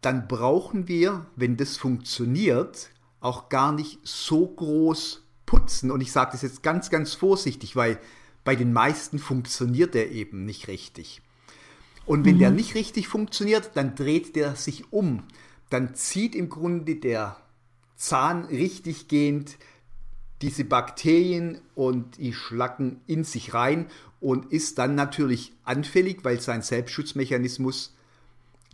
[0.00, 2.90] dann brauchen wir, wenn das funktioniert,
[3.22, 5.90] auch gar nicht so groß putzen.
[5.90, 7.98] Und ich sage das jetzt ganz, ganz vorsichtig, weil
[8.44, 11.22] bei den meisten funktioniert der eben nicht richtig.
[12.04, 12.40] Und wenn mhm.
[12.40, 15.24] der nicht richtig funktioniert, dann dreht der sich um.
[15.70, 17.36] dann zieht im Grunde der
[17.96, 19.56] Zahn richtig gehend
[20.42, 23.86] diese Bakterien und die Schlacken in sich rein
[24.20, 27.94] und ist dann natürlich anfällig, weil sein Selbstschutzmechanismus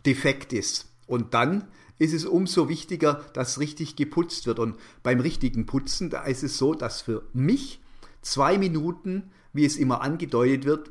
[0.05, 0.87] defekt ist.
[1.07, 1.67] Und dann
[1.99, 4.57] ist es umso wichtiger, dass richtig geputzt wird.
[4.57, 7.79] Und beim richtigen Putzen, da ist es so, dass für mich
[8.21, 10.89] zwei Minuten, wie es immer angedeutet wird,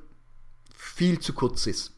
[0.77, 1.93] viel zu kurz ist.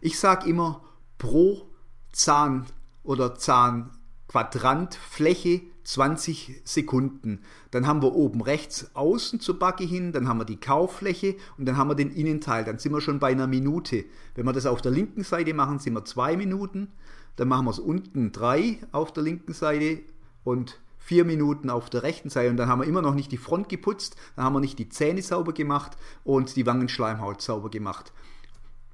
[0.00, 0.82] Ich sage immer
[1.18, 1.68] pro
[2.12, 2.66] Zahn
[3.02, 7.40] oder Zahnquadrantfläche 20 Sekunden.
[7.70, 11.64] Dann haben wir oben rechts außen zur Backe hin, dann haben wir die Kauffläche und
[11.64, 12.62] dann haben wir den Innenteil.
[12.62, 14.04] Dann sind wir schon bei einer Minute.
[14.34, 16.92] Wenn wir das auf der linken Seite machen, sind wir zwei Minuten.
[17.38, 20.00] Dann machen wir es unten drei auf der linken Seite
[20.42, 22.50] und vier Minuten auf der rechten Seite.
[22.50, 24.88] Und dann haben wir immer noch nicht die Front geputzt, dann haben wir nicht die
[24.88, 28.12] Zähne sauber gemacht und die Wangenschleimhaut sauber gemacht.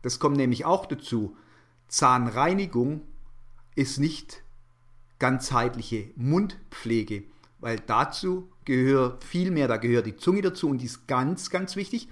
[0.03, 1.39] Das kommt nämlich auch dazu.
[1.89, 3.01] Zahnreinigung
[3.77, 4.43] ist nicht
[5.19, 7.23] ganzheitliche Mundpflege,
[7.61, 11.77] weil dazu gehört viel mehr, da gehört die Zunge dazu und die ist ganz, ganz
[11.77, 12.09] wichtig,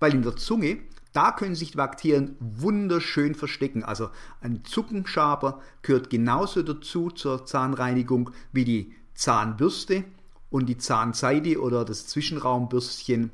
[0.00, 0.78] weil in der Zunge,
[1.16, 3.82] da können sich die Bakterien wunderschön verstecken.
[3.82, 4.10] Also
[4.42, 10.04] ein Zuckenschaber gehört genauso dazu zur Zahnreinigung wie die Zahnbürste
[10.50, 13.30] und die Zahnseide oder das Zwischenraumbürstchen.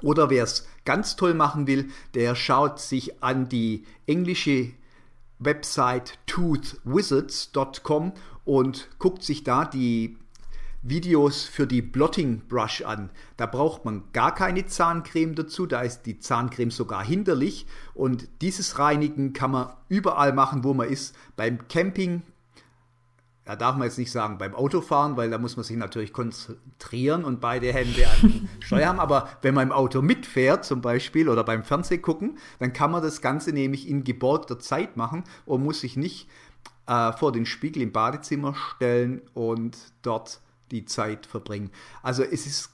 [0.00, 4.72] Oder wer es ganz toll machen will, der schaut sich an die englische
[5.38, 8.12] Website toothwizards.com
[8.46, 10.16] und guckt sich da die
[10.88, 13.10] Videos für die Blotting Brush an.
[13.36, 18.78] Da braucht man gar keine Zahncreme dazu, da ist die Zahncreme sogar hinderlich und dieses
[18.78, 21.16] Reinigen kann man überall machen, wo man ist.
[21.36, 22.22] Beim Camping,
[23.44, 27.24] da darf man jetzt nicht sagen beim Autofahren, weil da muss man sich natürlich konzentrieren
[27.24, 29.00] und beide Hände an Steuer haben.
[29.00, 33.02] Aber wenn man im Auto mitfährt zum Beispiel oder beim Fernseh gucken, dann kann man
[33.02, 36.28] das Ganze nämlich in geborgter Zeit machen und muss sich nicht
[36.86, 41.70] äh, vor den Spiegel im Badezimmer stellen und dort die Zeit verbringen.
[42.02, 42.70] Also es ist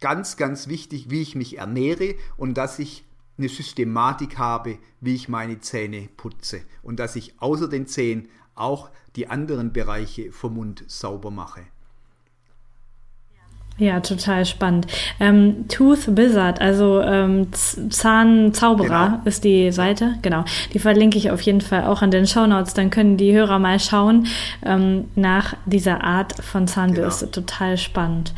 [0.00, 3.04] ganz, ganz wichtig, wie ich mich ernähre und dass ich
[3.38, 8.90] eine Systematik habe, wie ich meine Zähne putze und dass ich außer den Zähnen auch
[9.14, 11.62] die anderen Bereiche vom Mund sauber mache.
[13.78, 14.86] Ja, total spannend.
[15.20, 19.20] Ähm, Tooth Wizard, also ähm, Zahnzauberer genau.
[19.26, 20.14] ist die Seite.
[20.22, 20.44] Genau.
[20.72, 22.72] Die verlinke ich auf jeden Fall auch an den Show Notes.
[22.72, 24.28] Dann können die Hörer mal schauen
[24.64, 27.26] ähm, nach dieser Art von Zahnbürste.
[27.26, 27.46] Genau.
[27.46, 28.32] Total spannend.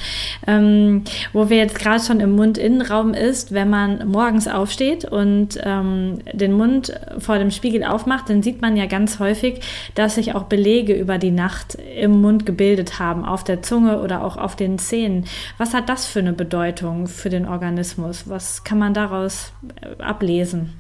[0.45, 6.19] Ähm, wo wir jetzt gerade schon im Mundinnenraum ist, wenn man morgens aufsteht und ähm,
[6.33, 9.61] den Mund vor dem Spiegel aufmacht, dann sieht man ja ganz häufig,
[9.95, 14.25] dass sich auch Belege über die Nacht im Mund gebildet haben, auf der Zunge oder
[14.25, 15.28] auch auf den Zähnen.
[15.57, 18.29] Was hat das für eine Bedeutung für den Organismus?
[18.29, 20.75] Was kann man daraus äh, ablesen?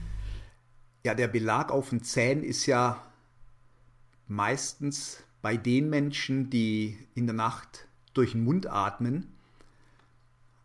[1.04, 3.02] Ja, der Belag auf den Zähnen ist ja
[4.26, 9.28] meistens bei den Menschen, die in der Nacht durch den Mund atmen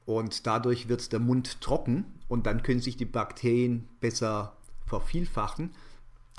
[0.06, 5.72] und dadurch wird der Mund trocken und dann können sich die Bakterien besser vervielfachen,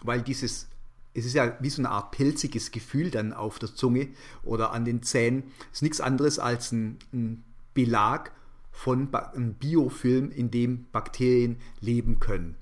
[0.02, 0.68] weil dieses
[1.14, 4.08] es ist ja wie so eine Art pelziges Gefühl dann auf der Zunge
[4.42, 5.44] oder an den Zähnen.
[5.70, 8.32] Es ist nichts anderes als ein, ein Belag
[8.72, 12.56] von einem Biofilm, in dem Bakterien leben können.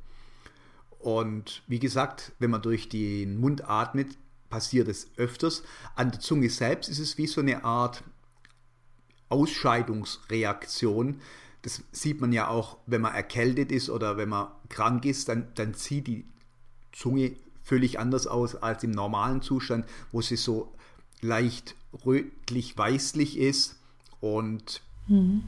[0.99, 4.19] Und wie gesagt, wenn man durch den Mund atmet,
[4.51, 5.63] passiert es öfters.
[5.97, 8.05] An der Zunge selbst ist es wie so eine Art
[9.31, 11.21] Ausscheidungsreaktion.
[11.63, 15.49] Das sieht man ja auch, wenn man erkältet ist oder wenn man krank ist, dann,
[15.55, 16.27] dann zieht die
[16.93, 20.73] Zunge völlig anders aus als im normalen Zustand, wo sie so
[21.21, 23.77] leicht rötlich-weißlich ist.
[24.21, 25.45] Und mhm.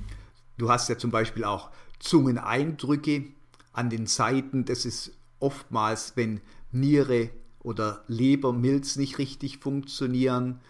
[0.58, 3.24] du hast ja zum Beispiel auch Zungeneindrücke
[3.72, 4.64] an den Seiten.
[4.64, 6.40] Das ist oftmals, wenn
[6.72, 10.60] Niere oder Leber, Milz nicht richtig funktionieren.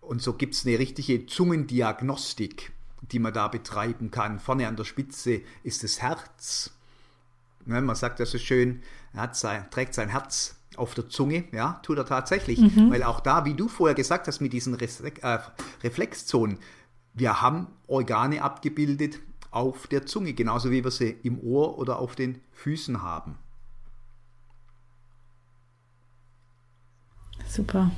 [0.00, 2.72] Und so gibt es eine richtige Zungendiagnostik,
[3.12, 4.40] die man da betreiben kann.
[4.40, 6.70] Vorne an der Spitze ist das Herz.
[7.66, 8.82] Ne, man sagt das so schön,
[9.12, 12.60] er sein, trägt sein Herz auf der Zunge, ja, tut er tatsächlich.
[12.60, 12.90] Mhm.
[12.90, 15.38] Weil auch da, wie du vorher gesagt hast, mit diesen äh,
[15.82, 16.58] Reflexzonen,
[17.14, 22.14] wir haben Organe abgebildet auf der Zunge, genauso wie wir sie im Ohr oder auf
[22.14, 23.38] den Füßen haben.
[27.48, 27.90] Super.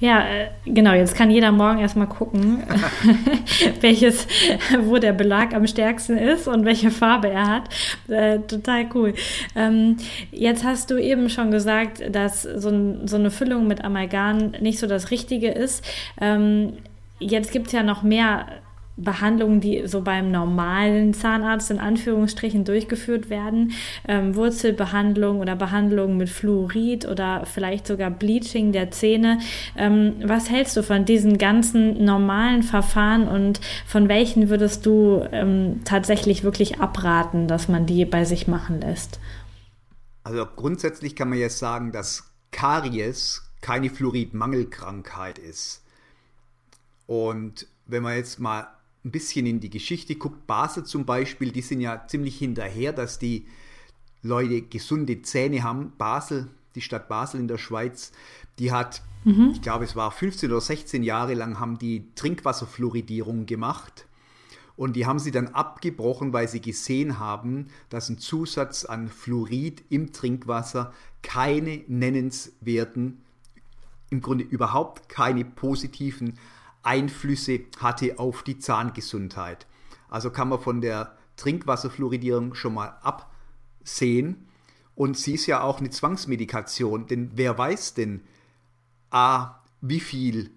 [0.00, 2.62] Ja, äh, genau, jetzt kann jeder morgen erstmal gucken,
[3.80, 4.26] welches,
[4.80, 7.68] wo der Belag am stärksten ist und welche Farbe er hat.
[8.08, 9.14] Äh, total cool.
[9.54, 9.98] Ähm,
[10.30, 14.78] jetzt hast du eben schon gesagt, dass so, ein, so, eine Füllung mit Amalgam nicht
[14.78, 15.84] so das Richtige ist.
[16.20, 16.74] Ähm,
[17.18, 18.46] jetzt gibt es ja noch mehr
[18.98, 23.72] Behandlungen, die so beim normalen Zahnarzt in Anführungsstrichen durchgeführt werden,
[24.06, 29.38] ähm, Wurzelbehandlung oder Behandlung mit Fluorid oder vielleicht sogar Bleaching der Zähne.
[29.76, 35.80] Ähm, was hältst du von diesen ganzen normalen Verfahren und von welchen würdest du ähm,
[35.84, 39.20] tatsächlich wirklich abraten, dass man die bei sich machen lässt?
[40.24, 45.82] Also grundsätzlich kann man jetzt sagen, dass Karies keine Fluoridmangelkrankheit ist.
[47.06, 48.66] Und wenn man jetzt mal
[49.04, 53.18] ein bisschen in die Geschichte guckt, Basel zum Beispiel, die sind ja ziemlich hinterher, dass
[53.18, 53.46] die
[54.22, 55.92] Leute gesunde Zähne haben.
[55.96, 58.12] Basel, die Stadt Basel in der Schweiz,
[58.58, 59.50] die hat, mhm.
[59.52, 64.06] ich glaube, es war 15 oder 16 Jahre lang, haben die Trinkwasserfluoridierung gemacht.
[64.76, 69.82] Und die haben sie dann abgebrochen, weil sie gesehen haben, dass ein Zusatz an Fluorid
[69.90, 73.20] im Trinkwasser keine nennenswerten,
[74.10, 76.38] im Grunde überhaupt keine positiven
[76.82, 79.66] Einflüsse hatte auf die Zahngesundheit.
[80.08, 84.48] Also kann man von der Trinkwasserfluoridierung schon mal absehen.
[84.94, 88.22] Und sie ist ja auch eine Zwangsmedikation, denn wer weiß denn,
[89.10, 90.50] a, wie viel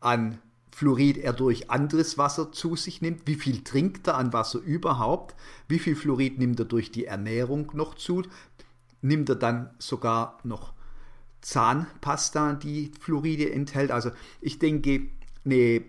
[0.00, 0.38] an
[0.70, 5.34] Fluorid er durch anderes Wasser zu sich nimmt, wie viel trinkt er an Wasser überhaupt,
[5.68, 8.22] wie viel Fluorid nimmt er durch die Ernährung noch zu,
[9.00, 10.74] nimmt er dann sogar noch
[11.40, 13.90] Zahnpasta, die Fluoride enthält.
[13.90, 15.08] Also ich denke,
[15.46, 15.82] eine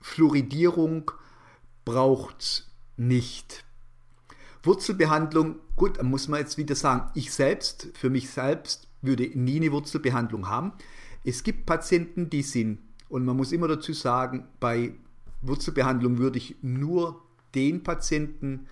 [0.00, 1.10] Fluoridierung
[1.84, 3.64] braucht nicht.
[4.62, 9.56] Wurzelbehandlung, gut, da muss man jetzt wieder sagen, ich selbst, für mich selbst, würde nie
[9.56, 10.72] eine Wurzelbehandlung haben.
[11.24, 14.94] Es gibt Patienten, die sind, und man muss immer dazu sagen, bei
[15.42, 17.20] Wurzelbehandlung würde ich nur
[17.54, 18.68] den Patienten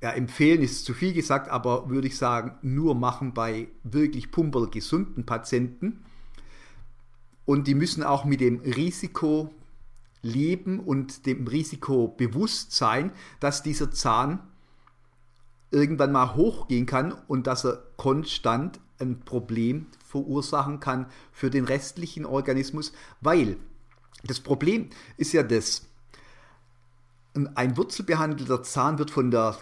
[0.00, 5.26] ja, empfehlen, ist zu viel gesagt, aber würde ich sagen, nur machen bei wirklich pumpergesunden
[5.26, 6.04] Patienten
[7.44, 9.52] und die müssen auch mit dem Risiko
[10.22, 14.40] leben und dem Risiko bewusst sein, dass dieser Zahn
[15.70, 22.24] irgendwann mal hochgehen kann und dass er konstant ein Problem verursachen kann für den restlichen
[22.24, 23.56] Organismus, weil
[24.24, 25.88] das Problem ist ja das,
[27.54, 29.56] ein wurzelbehandelter Zahn wird von der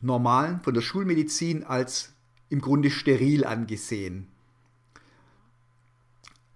[0.00, 2.14] normalen, von der Schulmedizin als
[2.48, 4.28] im Grunde steril angesehen.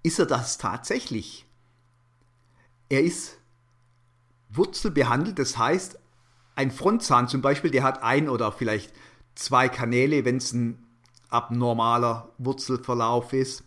[0.03, 1.47] Ist er das tatsächlich?
[2.89, 3.39] Er ist
[4.51, 5.99] wurzelbehandelt, das heißt,
[6.55, 8.93] ein Frontzahn zum Beispiel, der hat ein oder vielleicht
[9.35, 10.85] zwei Kanäle, wenn es ein
[11.31, 13.65] abnormaler Wurzelverlauf ist.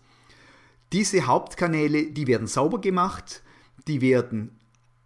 [0.94, 3.42] Diese Hauptkanäle, die werden sauber gemacht,
[3.88, 4.60] die werden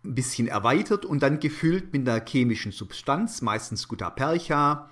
[0.03, 4.89] ein bisschen erweitert und dann gefüllt mit einer chemischen Substanz, meistens Gutapercha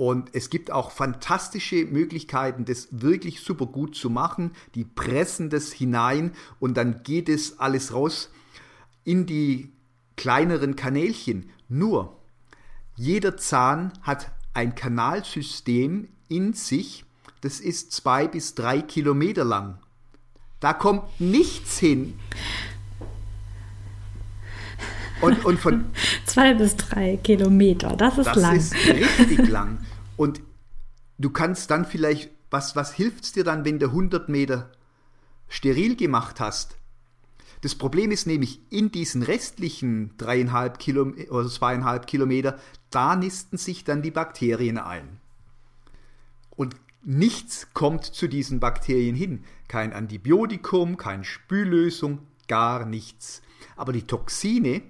[0.00, 4.52] und es gibt auch fantastische Möglichkeiten, das wirklich super gut zu machen.
[4.74, 8.30] Die pressen das hinein und dann geht es alles raus
[9.04, 9.74] in die
[10.16, 11.50] kleineren Kanälchen.
[11.68, 12.16] Nur,
[12.96, 17.04] jeder Zahn hat ein Kanalsystem in sich,
[17.42, 19.80] das ist zwei bis drei Kilometer lang.
[20.60, 22.18] Da kommt nichts hin.
[25.20, 25.84] Und, und von.
[26.30, 28.54] Zwei bis drei Kilometer, das ist das lang.
[28.54, 29.78] Das ist richtig lang.
[30.16, 30.40] Und
[31.18, 34.70] du kannst dann vielleicht, was, was hilft es dir dann, wenn du 100 Meter
[35.48, 36.76] steril gemacht hast?
[37.62, 43.82] Das Problem ist nämlich, in diesen restlichen dreieinhalb Kilometer oder zweieinhalb Kilometer, da nisten sich
[43.82, 45.18] dann die Bakterien ein.
[46.50, 49.44] Und nichts kommt zu diesen Bakterien hin.
[49.66, 53.42] Kein Antibiotikum, keine Spüllösung, gar nichts.
[53.76, 54.82] Aber die Toxine,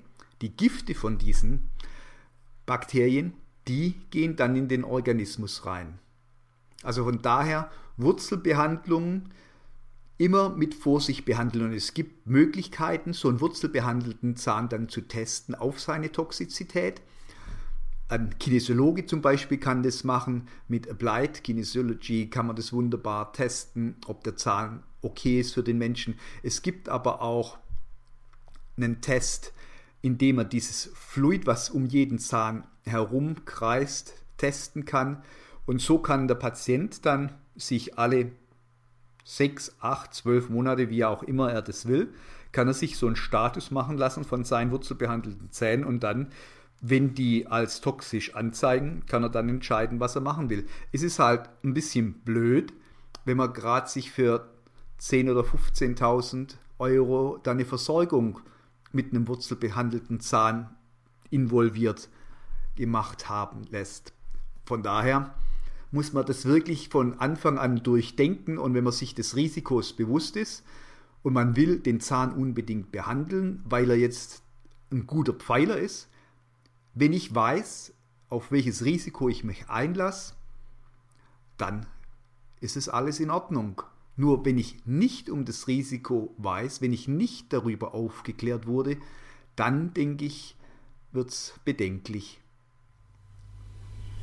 [0.42, 1.68] die Gifte von diesen
[2.66, 3.34] Bakterien,
[3.68, 5.98] die gehen dann in den Organismus rein.
[6.82, 9.28] Also von daher Wurzelbehandlung
[10.20, 11.66] immer mit Vorsicht behandeln.
[11.66, 17.00] Und es gibt Möglichkeiten, so einen wurzelbehandelten Zahn dann zu testen auf seine Toxizität.
[18.08, 20.48] Ein Kinesiologe zum Beispiel kann das machen.
[20.68, 25.78] Mit Applied Kinesiology kann man das wunderbar testen, ob der Zahn okay ist für den
[25.78, 26.18] Menschen.
[26.42, 27.56] Es gibt aber auch
[28.76, 29.54] einen Test,
[30.02, 35.22] indem man dieses Fluid, was um jeden Zahn herumkreist, testen kann.
[35.66, 38.32] Und so kann der Patient dann sich alle
[39.24, 42.12] sechs, acht, zwölf Monate, wie auch immer er das will,
[42.52, 46.32] kann er sich so einen Status machen lassen von seinen wurzelbehandelten Zähnen und dann,
[46.80, 50.66] wenn die als toxisch anzeigen, kann er dann entscheiden, was er machen will.
[50.92, 52.72] Es ist halt ein bisschen blöd,
[53.24, 54.48] wenn man gerade sich für
[54.98, 58.40] 10.000 oder 15.000 Euro dann eine Versorgung
[58.92, 60.74] mit einem wurzelbehandelten Zahn
[61.30, 62.08] involviert
[62.76, 64.12] gemacht haben lässt.
[64.64, 65.34] Von daher
[65.90, 70.36] muss man das wirklich von Anfang an durchdenken und wenn man sich des Risikos bewusst
[70.36, 70.64] ist
[71.22, 74.42] und man will den Zahn unbedingt behandeln, weil er jetzt
[74.92, 76.08] ein guter Pfeiler ist,
[76.94, 77.92] wenn ich weiß,
[78.28, 80.34] auf welches Risiko ich mich einlasse,
[81.56, 81.86] dann
[82.60, 83.82] ist es alles in Ordnung.
[84.20, 88.98] Nur wenn ich nicht um das Risiko weiß, wenn ich nicht darüber aufgeklärt wurde,
[89.56, 90.56] dann denke ich,
[91.10, 92.39] wird es bedenklich.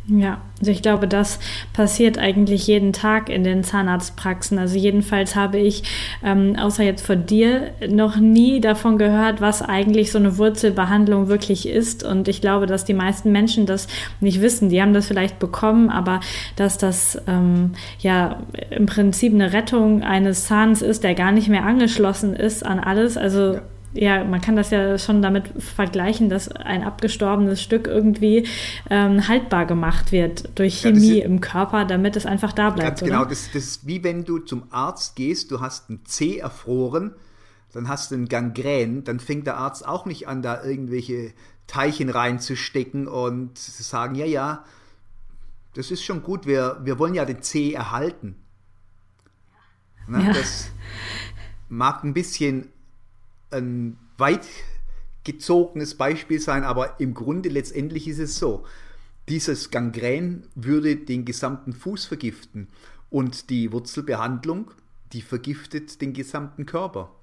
[0.09, 1.37] Ja, also ich glaube, das
[1.73, 4.57] passiert eigentlich jeden Tag in den Zahnarztpraxen.
[4.57, 5.83] Also jedenfalls habe ich,
[6.23, 11.67] ähm, außer jetzt von dir, noch nie davon gehört, was eigentlich so eine Wurzelbehandlung wirklich
[11.67, 12.05] ist.
[12.05, 13.87] Und ich glaube, dass die meisten Menschen das
[14.21, 14.69] nicht wissen.
[14.69, 16.21] Die haben das vielleicht bekommen, aber
[16.55, 18.39] dass das ähm, ja
[18.69, 23.17] im Prinzip eine Rettung eines Zahns ist, der gar nicht mehr angeschlossen ist an alles.
[23.17, 23.61] Also ja
[23.93, 28.47] ja, man kann das ja schon damit vergleichen, dass ein abgestorbenes Stück irgendwie
[28.89, 32.87] ähm, haltbar gemacht wird durch Chemie ja, im Körper, damit es einfach da bleibt.
[32.87, 36.37] Ganz genau, das, das ist wie wenn du zum Arzt gehst, du hast ein Zeh
[36.37, 37.13] erfroren,
[37.73, 41.33] dann hast du einen Gangrän, dann fängt der Arzt auch nicht an, da irgendwelche
[41.67, 44.63] Teilchen reinzustecken und zu sagen, ja, ja,
[45.73, 48.35] das ist schon gut, wir, wir wollen ja den Zeh erhalten.
[50.07, 50.23] Ne?
[50.23, 50.33] Ja.
[50.33, 50.71] Das
[51.69, 52.69] mag ein bisschen
[53.51, 54.47] ein weit
[55.23, 58.65] gezogenes Beispiel sein, aber im Grunde letztendlich ist es so.
[59.27, 62.69] Dieses Gangrän würde den gesamten Fuß vergiften
[63.09, 64.71] und die Wurzelbehandlung,
[65.11, 67.13] die vergiftet den gesamten Körper.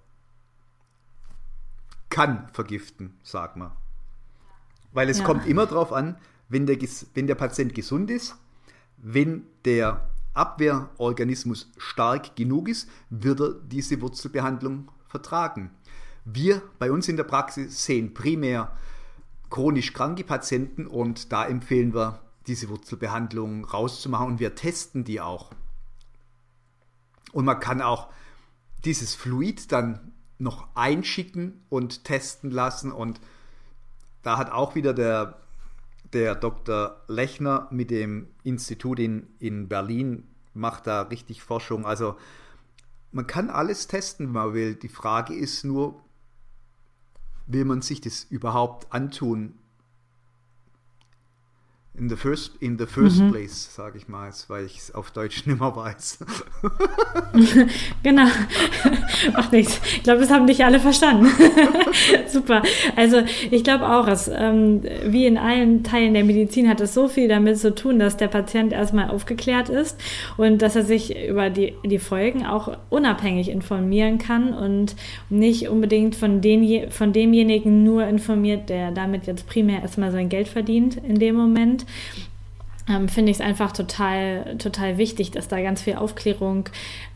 [2.11, 3.77] Kann vergiften, sag mal.
[4.93, 5.25] Weil es ja.
[5.25, 6.17] kommt immer darauf an,
[6.49, 6.79] wenn der,
[7.15, 8.37] wenn der Patient gesund ist,
[8.99, 15.71] wenn der Abwehrorganismus stark genug ist, wird er diese Wurzelbehandlung vertragen.
[16.25, 18.77] Wir bei uns in der Praxis sehen primär
[19.51, 25.51] chronisch kranke Patienten und da empfehlen wir, diese Wurzelbehandlung rauszumachen und wir testen die auch.
[27.33, 28.11] Und man kann auch
[28.85, 33.21] dieses Fluid dann noch einschicken und testen lassen und
[34.23, 35.41] da hat auch wieder der,
[36.13, 37.03] der Dr.
[37.09, 41.87] Lechner mit dem Institut in, in Berlin macht da richtig Forschung.
[41.87, 42.17] Also
[43.13, 44.75] man kann alles testen, wenn man will.
[44.75, 46.04] Die Frage ist nur,
[47.47, 49.55] will man sich das überhaupt antun?
[51.97, 53.31] In the first, in the first mhm.
[53.31, 56.19] place, sage ich mal, weil ich es auf Deutsch nicht mehr weiß.
[58.03, 58.27] genau.
[59.33, 59.81] Macht nichts.
[59.95, 61.29] Ich glaube, das haben nicht alle verstanden.
[62.27, 62.63] Super.
[62.97, 67.07] Also ich glaube auch, dass, ähm, wie in allen Teilen der Medizin hat es so
[67.07, 69.97] viel damit zu tun, dass der Patient erstmal aufgeklärt ist
[70.37, 74.97] und dass er sich über die, die Folgen auch unabhängig informieren kann und
[75.31, 80.49] nicht unbedingt von, den, von demjenigen nur informiert, der damit jetzt primär erstmal sein Geld
[80.49, 81.84] verdient in dem Moment
[82.89, 86.69] ähm, finde ich es einfach total, total wichtig, dass da ganz viel Aufklärung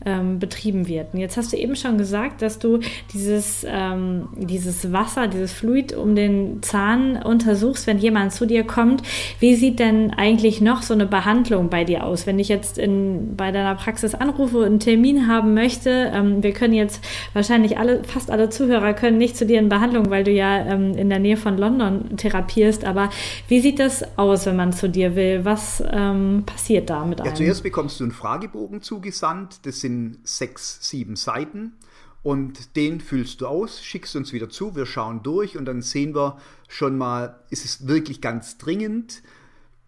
[0.05, 1.13] ähm, betrieben wird.
[1.13, 2.79] Und jetzt hast du eben schon gesagt, dass du
[3.13, 9.03] dieses, ähm, dieses Wasser, dieses Fluid um den Zahn untersuchst, wenn jemand zu dir kommt.
[9.39, 12.27] Wie sieht denn eigentlich noch so eine Behandlung bei dir aus?
[12.27, 16.53] Wenn ich jetzt in, bei deiner Praxis anrufe und einen Termin haben möchte, ähm, wir
[16.53, 20.31] können jetzt wahrscheinlich alle, fast alle Zuhörer können nicht zu dir in Behandlung, weil du
[20.31, 22.85] ja ähm, in der Nähe von London therapierst.
[22.85, 23.09] Aber
[23.47, 25.43] wie sieht das aus, wenn man zu dir will?
[25.43, 27.29] Was ähm, passiert da mit einem?
[27.29, 29.65] Ja, zuerst bekommst du einen Fragebogen zugesandt.
[29.65, 29.88] Das sind
[30.23, 31.73] sechs, sieben Seiten.
[32.21, 36.13] Und den füllst du aus, schickst uns wieder zu, wir schauen durch und dann sehen
[36.13, 36.37] wir
[36.67, 39.23] schon mal, ist es wirklich ganz dringend,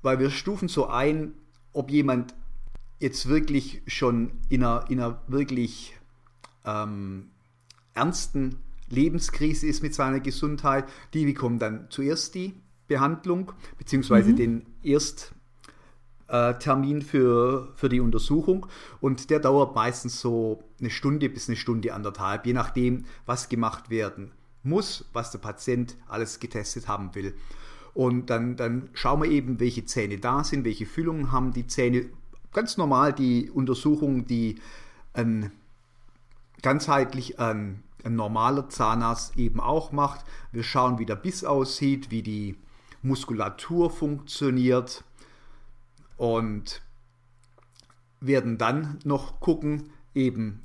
[0.02, 1.34] weil wir stufen so ein,
[1.74, 2.34] ob jemand
[3.00, 5.94] jetzt wirklich schon in einer, in einer wirklich
[6.66, 7.32] ähm,
[7.94, 8.58] ernsten
[8.90, 10.86] Lebenskrise ist mit seiner Gesundheit.
[11.14, 12.54] Die bekommen dann zuerst die
[12.88, 14.36] Behandlung, beziehungsweise mhm.
[14.36, 15.34] den Erst,
[16.32, 18.66] äh, Termin für, für die Untersuchung
[19.02, 23.90] und der dauert meistens so eine Stunde bis eine Stunde anderthalb, je nachdem, was gemacht
[23.90, 24.32] werden
[24.64, 27.34] muss, was der Patient alles getestet haben will.
[27.94, 32.06] Und dann, dann schauen wir eben, welche Zähne da sind, welche Füllungen haben die Zähne.
[32.54, 34.56] Ganz normal die Untersuchung, die
[35.14, 35.52] ein
[36.62, 40.24] ganzheitlich ein, ein normaler Zahnarzt eben auch macht.
[40.54, 42.56] Wir schauen, wie der Biss aussieht, wie die
[43.02, 45.04] Muskulatur funktioniert
[46.22, 46.84] und
[48.20, 50.62] werden dann noch gucken, eben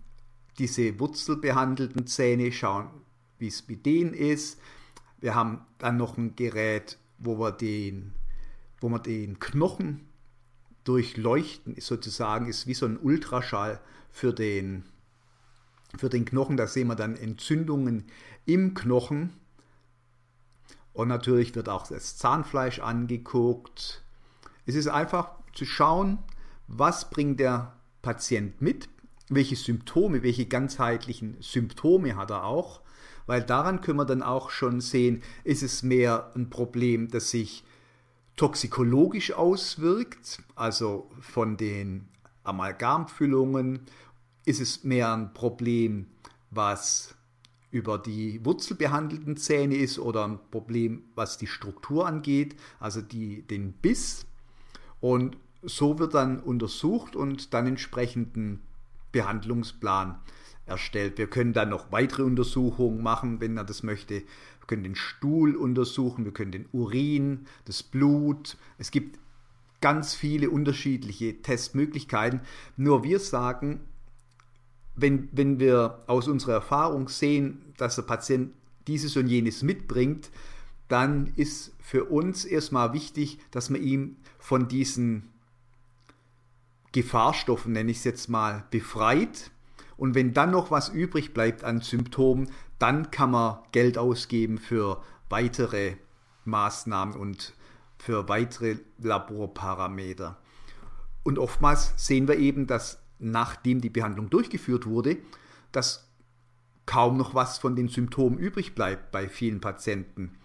[0.59, 2.91] diese wurzelbehandelten Zähne, schauen,
[3.39, 4.61] wie es mit denen ist.
[5.19, 8.13] Wir haben dann noch ein Gerät, wo wir den,
[8.83, 10.07] wo wir den Knochen
[10.85, 13.81] durchleuchten, sozusagen, ist wie so ein Ultraschall
[14.11, 14.85] für den,
[15.97, 16.59] für den Knochen.
[16.59, 18.05] Da sehen wir dann Entzündungen
[18.45, 19.33] im Knochen.
[20.93, 24.03] Und natürlich wird auch das Zahnfleisch angeguckt.
[24.67, 26.19] Es ist einfach zu schauen,
[26.69, 28.89] was bringt der Patient mit,
[29.29, 32.81] welche Symptome, welche ganzheitlichen Symptome hat er auch,
[33.27, 37.65] weil daran können wir dann auch schon sehen, ist es mehr ein Problem, das sich
[38.37, 42.09] toxikologisch auswirkt, also von den
[42.45, 43.81] Amalgamfüllungen,
[44.45, 46.07] ist es mehr ein Problem,
[46.51, 47.15] was
[47.71, 53.73] über die wurzelbehandelten Zähne ist oder ein Problem, was die Struktur angeht, also die, den
[53.73, 54.27] Biss.
[55.01, 58.61] Und so wird dann untersucht und dann entsprechenden
[59.13, 60.17] Behandlungsplan
[60.67, 61.19] erstellt.
[61.19, 64.15] Wir können dann noch weitere Untersuchungen machen, wenn er das möchte.
[64.15, 68.57] Wir können den Stuhl untersuchen, wir können den Urin, das Blut.
[68.79, 69.19] Es gibt
[69.81, 72.41] ganz viele unterschiedliche Testmöglichkeiten.
[72.77, 73.81] Nur wir sagen,
[74.97, 78.53] wenn, wenn wir aus unserer Erfahrung sehen, dass der Patient
[78.87, 80.31] dieses und jenes mitbringt,
[80.89, 85.29] dann ist für uns erstmal wichtig, dass man ihm von diesen
[86.97, 89.51] Gefahrstoffen, nenne ich es jetzt mal, befreit.
[89.99, 95.03] Und wenn dann noch was übrig bleibt an Symptomen, dann kann man Geld ausgeben für
[95.29, 95.97] weitere
[96.47, 97.53] Maßnahmen und
[97.99, 100.39] für weitere Laborparameter.
[101.23, 105.19] Und oftmals sehen wir eben, dass nachdem die Behandlung durchgeführt wurde,
[105.73, 106.09] dass
[106.87, 110.39] kaum noch was von den Symptomen übrig bleibt bei vielen Patienten.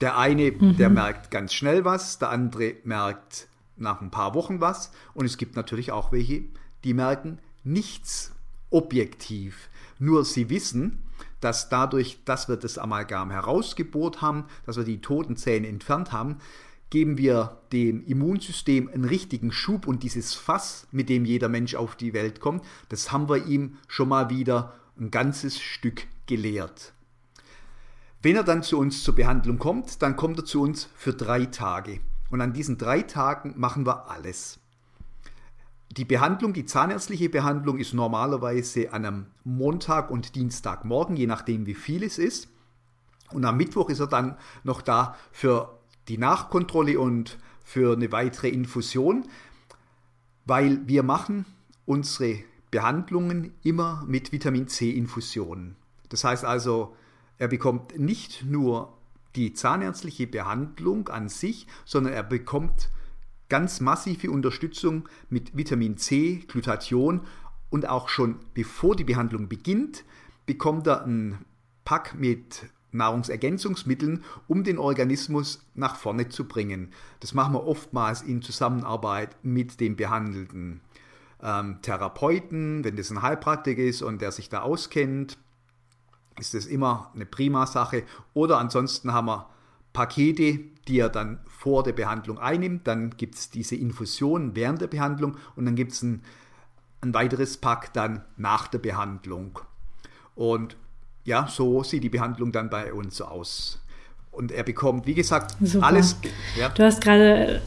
[0.00, 0.76] Der eine, mhm.
[0.76, 3.48] der merkt ganz schnell was, der andere merkt
[3.80, 6.44] nach ein paar Wochen was und es gibt natürlich auch welche,
[6.84, 8.32] die merken nichts
[8.70, 9.68] objektiv.
[9.98, 11.02] Nur sie wissen,
[11.40, 16.38] dass dadurch, dass wir das Amalgam herausgebohrt haben, dass wir die toten Zähne entfernt haben,
[16.90, 21.96] geben wir dem Immunsystem einen richtigen Schub und dieses Fass, mit dem jeder Mensch auf
[21.96, 26.92] die Welt kommt, das haben wir ihm schon mal wieder ein ganzes Stück geleert.
[28.22, 31.46] Wenn er dann zu uns zur Behandlung kommt, dann kommt er zu uns für drei
[31.46, 32.00] Tage.
[32.30, 34.60] Und an diesen drei Tagen machen wir alles.
[35.90, 41.74] Die Behandlung, die zahnärztliche Behandlung ist normalerweise an einem Montag und Dienstagmorgen, je nachdem wie
[41.74, 42.48] viel es ist.
[43.32, 48.48] Und am Mittwoch ist er dann noch da für die Nachkontrolle und für eine weitere
[48.48, 49.28] Infusion,
[50.44, 51.46] weil wir machen
[51.84, 55.76] unsere Behandlungen immer mit Vitamin C-Infusionen.
[56.10, 56.94] Das heißt also,
[57.38, 58.97] er bekommt nicht nur
[59.38, 62.90] die zahnärztliche Behandlung an sich, sondern er bekommt
[63.48, 67.22] ganz massive Unterstützung mit Vitamin C, Glutathion
[67.70, 70.04] und auch schon bevor die Behandlung beginnt,
[70.44, 71.44] bekommt er einen
[71.84, 76.92] Pack mit Nahrungsergänzungsmitteln, um den Organismus nach vorne zu bringen.
[77.20, 80.80] Das machen wir oftmals in Zusammenarbeit mit dem behandelten
[81.42, 85.38] ähm, Therapeuten, wenn das ein Heilpraktiker ist und der sich da auskennt,
[86.38, 88.04] ist das immer eine prima Sache.
[88.34, 89.46] Oder ansonsten haben wir
[89.92, 92.86] Pakete, die er dann vor der Behandlung einnimmt.
[92.86, 96.22] Dann gibt es diese Infusion während der Behandlung und dann gibt es ein,
[97.00, 99.58] ein weiteres Pack dann nach der Behandlung.
[100.34, 100.76] Und
[101.24, 103.80] ja, so sieht die Behandlung dann bei uns aus.
[104.30, 105.86] Und er bekommt, wie gesagt, Super.
[105.86, 106.16] alles.
[106.56, 106.68] Ja.
[106.68, 107.60] Du hast gerade.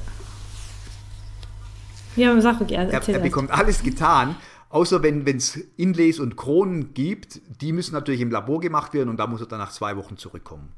[2.16, 4.36] Ja, sag okay, er, er bekommt alles getan,
[4.72, 7.42] außer wenn es Inlays und Kronen gibt.
[7.62, 10.18] Die müssen natürlich im Labor gemacht werden und da muss er dann nach zwei Wochen
[10.18, 10.74] zurückkommen.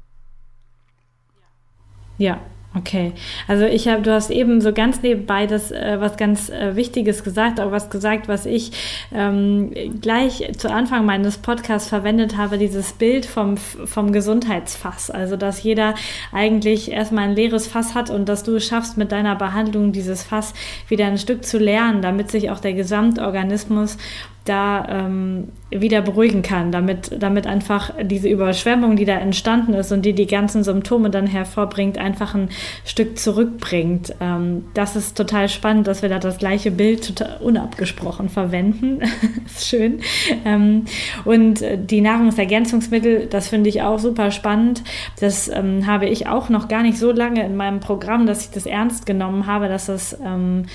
[2.18, 2.40] Ja,
[2.76, 3.12] Okay,
[3.46, 7.22] also ich habe, du hast eben so ganz nebenbei das äh, was ganz äh, Wichtiges
[7.22, 8.72] gesagt, auch was gesagt, was ich
[9.14, 9.70] ähm,
[10.00, 15.94] gleich zu Anfang meines Podcasts verwendet habe, dieses Bild vom vom Gesundheitsfass, also dass jeder
[16.32, 20.24] eigentlich erstmal ein leeres Fass hat und dass du es schaffst mit deiner Behandlung dieses
[20.24, 20.52] Fass
[20.88, 23.98] wieder ein Stück zu lernen, damit sich auch der Gesamtorganismus
[24.44, 30.02] da ähm, wieder beruhigen kann, damit, damit einfach diese Überschwemmung, die da entstanden ist und
[30.02, 32.50] die die ganzen Symptome dann hervorbringt, einfach ein
[32.84, 34.14] Stück zurückbringt.
[34.20, 39.00] Ähm, das ist total spannend, dass wir da das gleiche Bild total unabgesprochen verwenden.
[39.46, 40.00] ist schön.
[40.44, 40.84] Ähm,
[41.24, 44.84] und die Nahrungsergänzungsmittel, das finde ich auch super spannend.
[45.20, 48.50] Das ähm, habe ich auch noch gar nicht so lange in meinem Programm, dass ich
[48.50, 50.66] das ernst genommen habe, dass das ähm,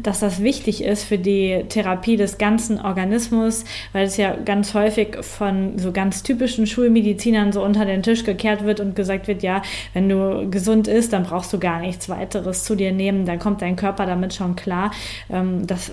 [0.00, 5.16] dass das wichtig ist für die Therapie des ganzen Organismus, weil es ja ganz häufig
[5.20, 9.62] von so ganz typischen Schulmedizinern so unter den Tisch gekehrt wird und gesagt wird, ja,
[9.92, 13.62] wenn du gesund isst, dann brauchst du gar nichts weiteres zu dir nehmen, dann kommt
[13.62, 14.92] dein Körper damit schon klar.
[15.30, 15.92] Ähm, das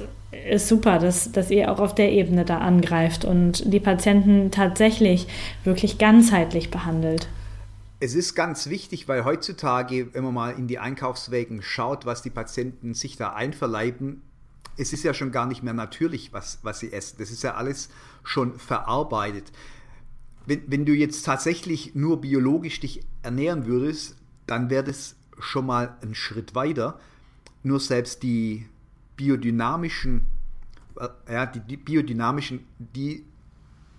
[0.50, 5.28] ist super, dass, dass ihr auch auf der Ebene da angreift und die Patienten tatsächlich
[5.64, 7.28] wirklich ganzheitlich behandelt.
[8.02, 12.30] Es ist ganz wichtig, weil heutzutage, wenn man mal in die Einkaufswägen schaut, was die
[12.30, 14.22] Patienten sich da einverleiben,
[14.76, 17.18] es ist ja schon gar nicht mehr natürlich, was, was sie essen.
[17.20, 17.89] Das ist ja alles
[18.24, 19.52] schon verarbeitet.
[20.45, 25.95] Wenn, wenn du jetzt tatsächlich nur biologisch dich ernähren würdest, dann wäre das schon mal
[26.02, 26.99] ein Schritt weiter.
[27.64, 28.68] Nur selbst die
[29.16, 30.26] biodynamischen
[30.97, 33.26] äh, ja, die, die biodynamischen, die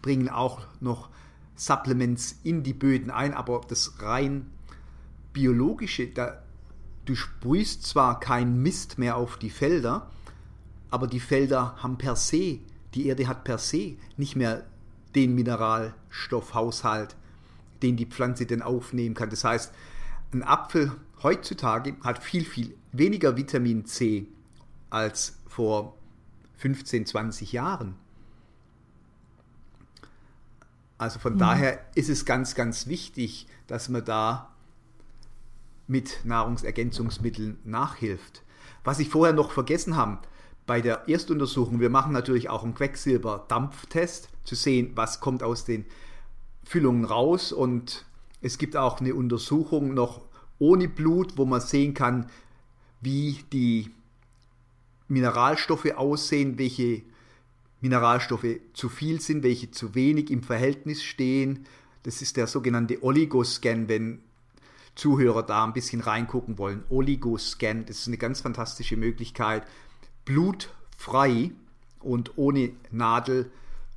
[0.03, 1.11] bringen auch noch
[1.55, 4.51] Supplements in die Böden ein, aber das rein
[5.33, 6.43] biologische, da,
[7.05, 10.11] du sprühst zwar keinen Mist mehr auf die Felder,
[10.91, 12.59] aber die Felder haben per se,
[12.95, 14.65] die Erde hat per se nicht mehr
[15.15, 17.17] den Mineralstoffhaushalt,
[17.83, 19.31] den die Pflanze denn aufnehmen kann.
[19.31, 19.73] Das heißt,
[20.33, 20.93] ein Apfel
[21.23, 24.27] heutzutage hat viel, viel weniger Vitamin C
[24.91, 25.97] als vor
[26.59, 27.95] 15, 20 Jahren.
[31.03, 31.39] Also von mhm.
[31.39, 34.53] daher ist es ganz, ganz wichtig, dass man da
[35.89, 38.43] mit Nahrungsergänzungsmitteln nachhilft.
[38.85, 40.19] Was ich vorher noch vergessen habe,
[40.65, 45.87] bei der Erstuntersuchung, wir machen natürlich auch einen Quecksilber-Dampftest, zu sehen, was kommt aus den
[46.63, 47.53] Füllungen raus.
[47.53, 48.05] Und
[48.41, 50.23] es gibt auch eine Untersuchung noch
[50.61, 52.31] ohne Blut, wo man sehen kann,
[53.01, 53.91] wie die
[55.09, 57.03] Mineralstoffe aussehen, welche
[57.83, 61.67] Mineralstoffe zu viel sind, welche zu wenig im Verhältnis stehen.
[62.05, 64.23] Das ist der sogenannte Oligoscan, wenn
[64.95, 66.85] Zuhörer da ein bisschen reingucken wollen.
[66.89, 69.67] Oligoscan, das ist eine ganz fantastische Möglichkeit,
[70.25, 71.51] blutfrei
[72.01, 73.51] und ohne Nadel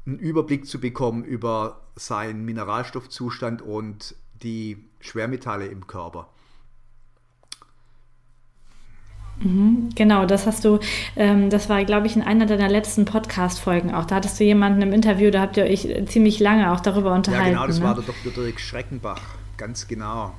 [0.05, 6.29] einen Überblick zu bekommen über seinen Mineralstoffzustand und die Schwermetalle im Körper.
[9.19, 9.24] Mhm,
[9.95, 10.79] genau, das hast du,
[11.15, 14.05] ähm, das war, glaube ich, in einer deiner letzten Podcast-Folgen auch.
[14.05, 17.53] Da hattest du jemanden im Interview, da habt ihr euch ziemlich lange auch darüber unterhalten.
[17.53, 17.85] Ja, genau, das ne?
[17.85, 18.43] war der Dr.
[18.43, 19.21] Dirk Schreckenbach,
[19.57, 20.33] ganz genau.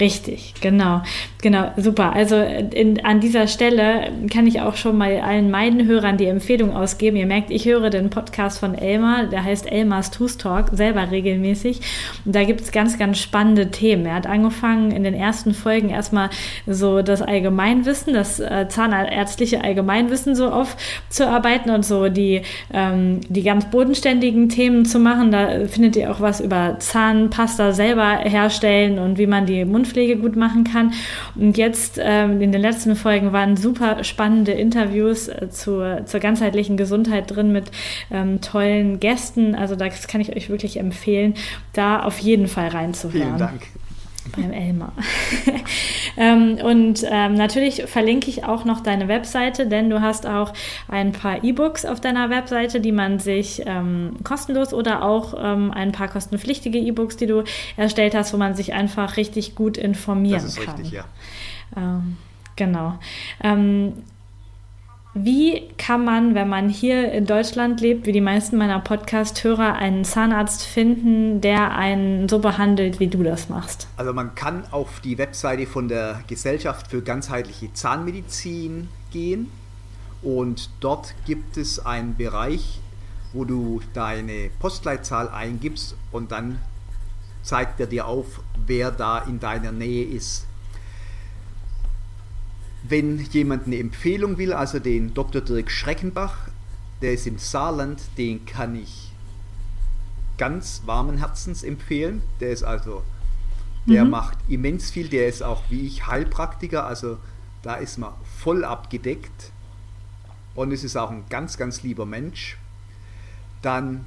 [0.00, 1.02] Richtig, genau,
[1.40, 2.14] genau, super.
[2.14, 6.74] Also in, an dieser Stelle kann ich auch schon mal allen meinen Hörern die Empfehlung
[6.74, 7.16] ausgeben.
[7.16, 11.80] Ihr merkt, ich höre den Podcast von Elmar, der heißt Elmars Tooth Talk, selber regelmäßig.
[12.24, 14.06] Und da gibt es ganz, ganz spannende Themen.
[14.06, 16.28] Er hat angefangen in den ersten Folgen erstmal
[16.66, 22.42] so das Allgemeinwissen, das äh, zahnärztliche Allgemeinwissen so aufzuarbeiten und so die,
[22.72, 25.30] ähm, die ganz bodenständigen Themen zu machen.
[25.30, 30.16] Da findet ihr auch was über Zahnpasta selber herstellen und wie man die Mund Mundpflege
[30.16, 30.92] gut machen kann.
[31.34, 36.76] Und jetzt ähm, in den letzten Folgen waren super spannende Interviews äh, zur, zur ganzheitlichen
[36.76, 37.70] Gesundheit drin mit
[38.10, 39.54] ähm, tollen Gästen.
[39.54, 41.34] Also das kann ich euch wirklich empfehlen,
[41.72, 43.26] da auf jeden Fall reinzuhören.
[43.26, 43.62] Vielen Dank
[44.32, 44.92] beim Elmar.
[46.16, 50.52] ähm, und ähm, natürlich verlinke ich auch noch deine Webseite, denn du hast auch
[50.88, 55.92] ein paar E-Books auf deiner Webseite, die man sich ähm, kostenlos oder auch ähm, ein
[55.92, 57.44] paar kostenpflichtige E-Books, die du
[57.76, 60.46] erstellt hast, wo man sich einfach richtig gut informieren kann.
[60.46, 60.76] Das ist kann.
[60.76, 61.04] richtig, ja.
[61.76, 62.16] Ähm,
[62.56, 62.98] genau.
[65.16, 70.04] Wie kann man, wenn man hier in Deutschland lebt, wie die meisten meiner Podcast-Hörer, einen
[70.04, 73.86] Zahnarzt finden, der einen so behandelt, wie du das machst?
[73.96, 79.52] Also man kann auf die Webseite von der Gesellschaft für ganzheitliche Zahnmedizin gehen
[80.20, 82.80] und dort gibt es einen Bereich,
[83.32, 86.58] wo du deine Postleitzahl eingibst und dann
[87.44, 90.48] zeigt er dir auf, wer da in deiner Nähe ist.
[92.86, 95.40] Wenn jemand eine Empfehlung will, also den Dr.
[95.40, 96.48] Dirk Schreckenbach,
[97.00, 99.12] der ist im Saarland, den kann ich
[100.36, 102.22] ganz warmen Herzens empfehlen.
[102.40, 103.02] Der ist also,
[103.86, 104.10] der mhm.
[104.10, 107.18] macht immens viel, der ist auch wie ich Heilpraktiker, also
[107.62, 109.50] da ist man voll abgedeckt
[110.54, 112.58] und es ist auch ein ganz, ganz lieber Mensch.
[113.62, 114.04] Dann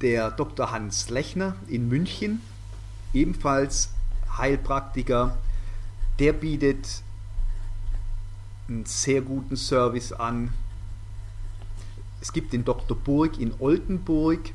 [0.00, 0.72] der Dr.
[0.72, 2.40] Hans Lechner in München,
[3.12, 3.90] ebenfalls
[4.38, 5.36] Heilpraktiker,
[6.18, 7.02] der bietet
[8.68, 10.52] einen sehr guten Service an.
[12.20, 12.96] Es gibt den Dr.
[12.96, 14.52] Burg in Oldenburg.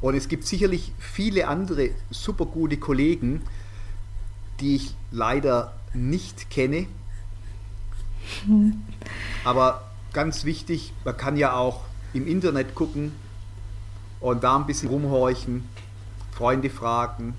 [0.00, 3.42] Und es gibt sicherlich viele andere super gute Kollegen,
[4.60, 6.86] die ich leider nicht kenne.
[9.44, 13.12] Aber ganz wichtig, man kann ja auch im Internet gucken
[14.20, 15.68] und da ein bisschen rumhorchen,
[16.32, 17.34] Freunde fragen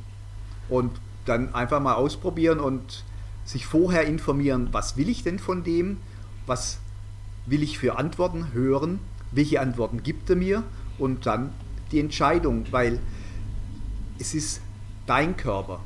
[0.70, 0.92] und
[1.26, 3.04] dann einfach mal ausprobieren und
[3.46, 5.98] sich vorher informieren, was will ich denn von dem,
[6.46, 6.80] was
[7.46, 9.00] will ich für Antworten hören,
[9.32, 10.64] welche Antworten gibt er mir
[10.98, 11.54] und dann
[11.92, 13.00] die Entscheidung, weil
[14.20, 14.62] es ist
[15.06, 15.80] dein Körper.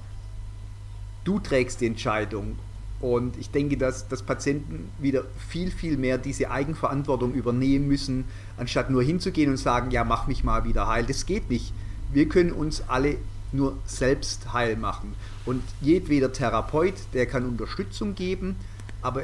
[1.25, 2.57] Du trägst die Entscheidung
[3.01, 8.25] und ich denke, dass, dass Patienten wieder viel, viel mehr diese Eigenverantwortung übernehmen müssen,
[8.57, 11.05] anstatt nur hinzugehen und sagen, ja, mach mich mal wieder heil.
[11.05, 11.73] Das geht nicht.
[12.11, 13.17] Wir können uns alle
[13.51, 15.15] nur selbst heil machen.
[15.45, 18.55] Und jedweder Therapeut, der kann Unterstützung geben,
[19.01, 19.23] aber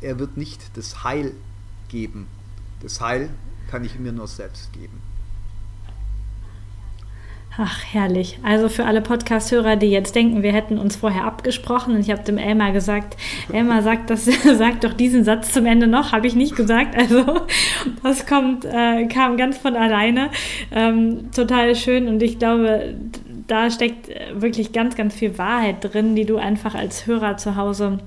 [0.00, 1.32] er wird nicht das Heil
[1.88, 2.26] geben.
[2.80, 3.30] Das Heil
[3.70, 5.02] kann ich mir nur selbst geben.
[7.60, 8.38] Ach, herrlich.
[8.44, 12.22] Also für alle Podcast-Hörer, die jetzt denken, wir hätten uns vorher abgesprochen und ich habe
[12.22, 13.16] dem Elmar gesagt,
[13.52, 14.26] Elmar sagt, das,
[14.58, 16.96] sagt doch diesen Satz zum Ende noch, habe ich nicht gesagt.
[16.96, 17.24] Also
[18.04, 20.30] das kommt, äh, kam ganz von alleine.
[20.70, 22.94] Ähm, total schön und ich glaube,
[23.48, 27.98] da steckt wirklich ganz, ganz viel Wahrheit drin, die du einfach als Hörer zu Hause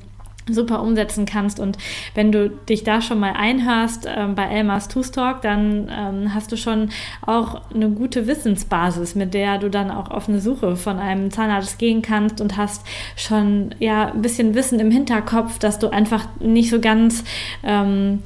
[0.49, 1.59] super umsetzen kannst.
[1.59, 1.77] Und
[2.15, 6.51] wenn du dich da schon mal einhörst äh, bei Elmas Tooth Talk, dann ähm, hast
[6.51, 6.89] du schon
[7.25, 11.77] auch eine gute Wissensbasis, mit der du dann auch auf eine Suche von einem Zahnarzt
[11.79, 12.85] gehen kannst und hast
[13.15, 17.23] schon ja ein bisschen Wissen im Hinterkopf, dass du einfach nicht so ganz
[17.63, 18.23] ähm,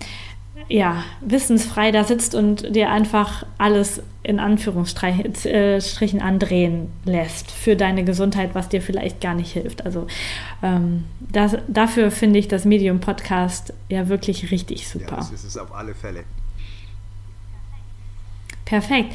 [0.68, 8.56] ja, wissensfrei da sitzt und dir einfach alles in Anführungsstrichen andrehen lässt für deine Gesundheit,
[8.56, 9.86] was dir vielleicht gar nicht hilft.
[9.86, 10.08] Also
[10.64, 15.12] ähm, das, dafür finde ich das Medium Podcast ja wirklich richtig super.
[15.12, 16.24] Ja, das ist es auf alle Fälle.
[18.66, 19.14] Perfekt.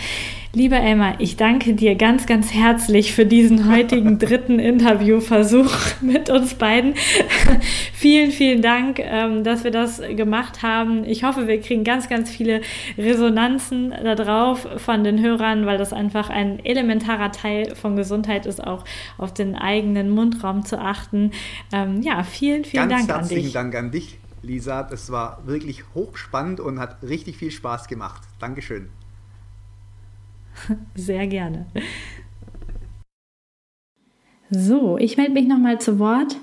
[0.53, 6.55] Lieber Elmar, ich danke dir ganz, ganz herzlich für diesen heutigen dritten Interviewversuch mit uns
[6.55, 6.95] beiden.
[7.93, 11.05] vielen, vielen Dank, ähm, dass wir das gemacht haben.
[11.05, 12.63] Ich hoffe, wir kriegen ganz, ganz viele
[12.99, 18.85] Resonanzen darauf von den Hörern, weil das einfach ein elementarer Teil von Gesundheit ist, auch
[19.19, 21.31] auf den eigenen Mundraum zu achten.
[21.73, 23.37] Ähm, ja, vielen, vielen ganz Dank an dich.
[23.37, 24.83] Herzlichen Dank an dich, Lisa.
[24.85, 28.23] Das war wirklich hochspannend und hat richtig viel Spaß gemacht.
[28.41, 28.89] Dankeschön.
[30.95, 31.67] Sehr gerne.
[34.51, 36.37] So, ich melde mich nochmal zu Wort.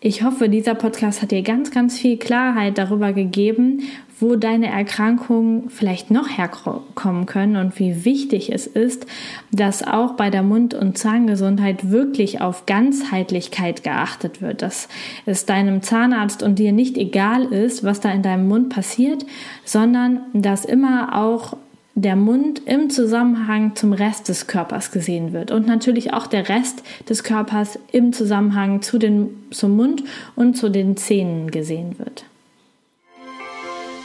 [0.00, 3.82] Ich hoffe, dieser Podcast hat dir ganz, ganz viel Klarheit darüber gegeben,
[4.18, 9.06] wo deine Erkrankungen vielleicht noch herkommen können und wie wichtig es ist,
[9.50, 14.88] dass auch bei der Mund- und Zahngesundheit wirklich auf Ganzheitlichkeit geachtet wird, dass
[15.26, 19.26] es deinem Zahnarzt und dir nicht egal ist, was da in deinem Mund passiert,
[19.64, 21.56] sondern dass immer auch
[21.94, 26.82] der Mund im Zusammenhang zum Rest des Körpers gesehen wird und natürlich auch der Rest
[27.08, 30.02] des Körpers im Zusammenhang zu den, zum Mund
[30.34, 32.24] und zu den Zähnen gesehen wird.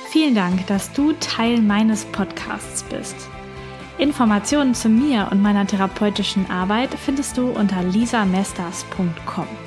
[0.10, 3.16] Vielen Dank, dass du Teil meines Podcasts bist.
[3.98, 9.67] Informationen zu mir und meiner therapeutischen Arbeit findest du unter lisamesters.com.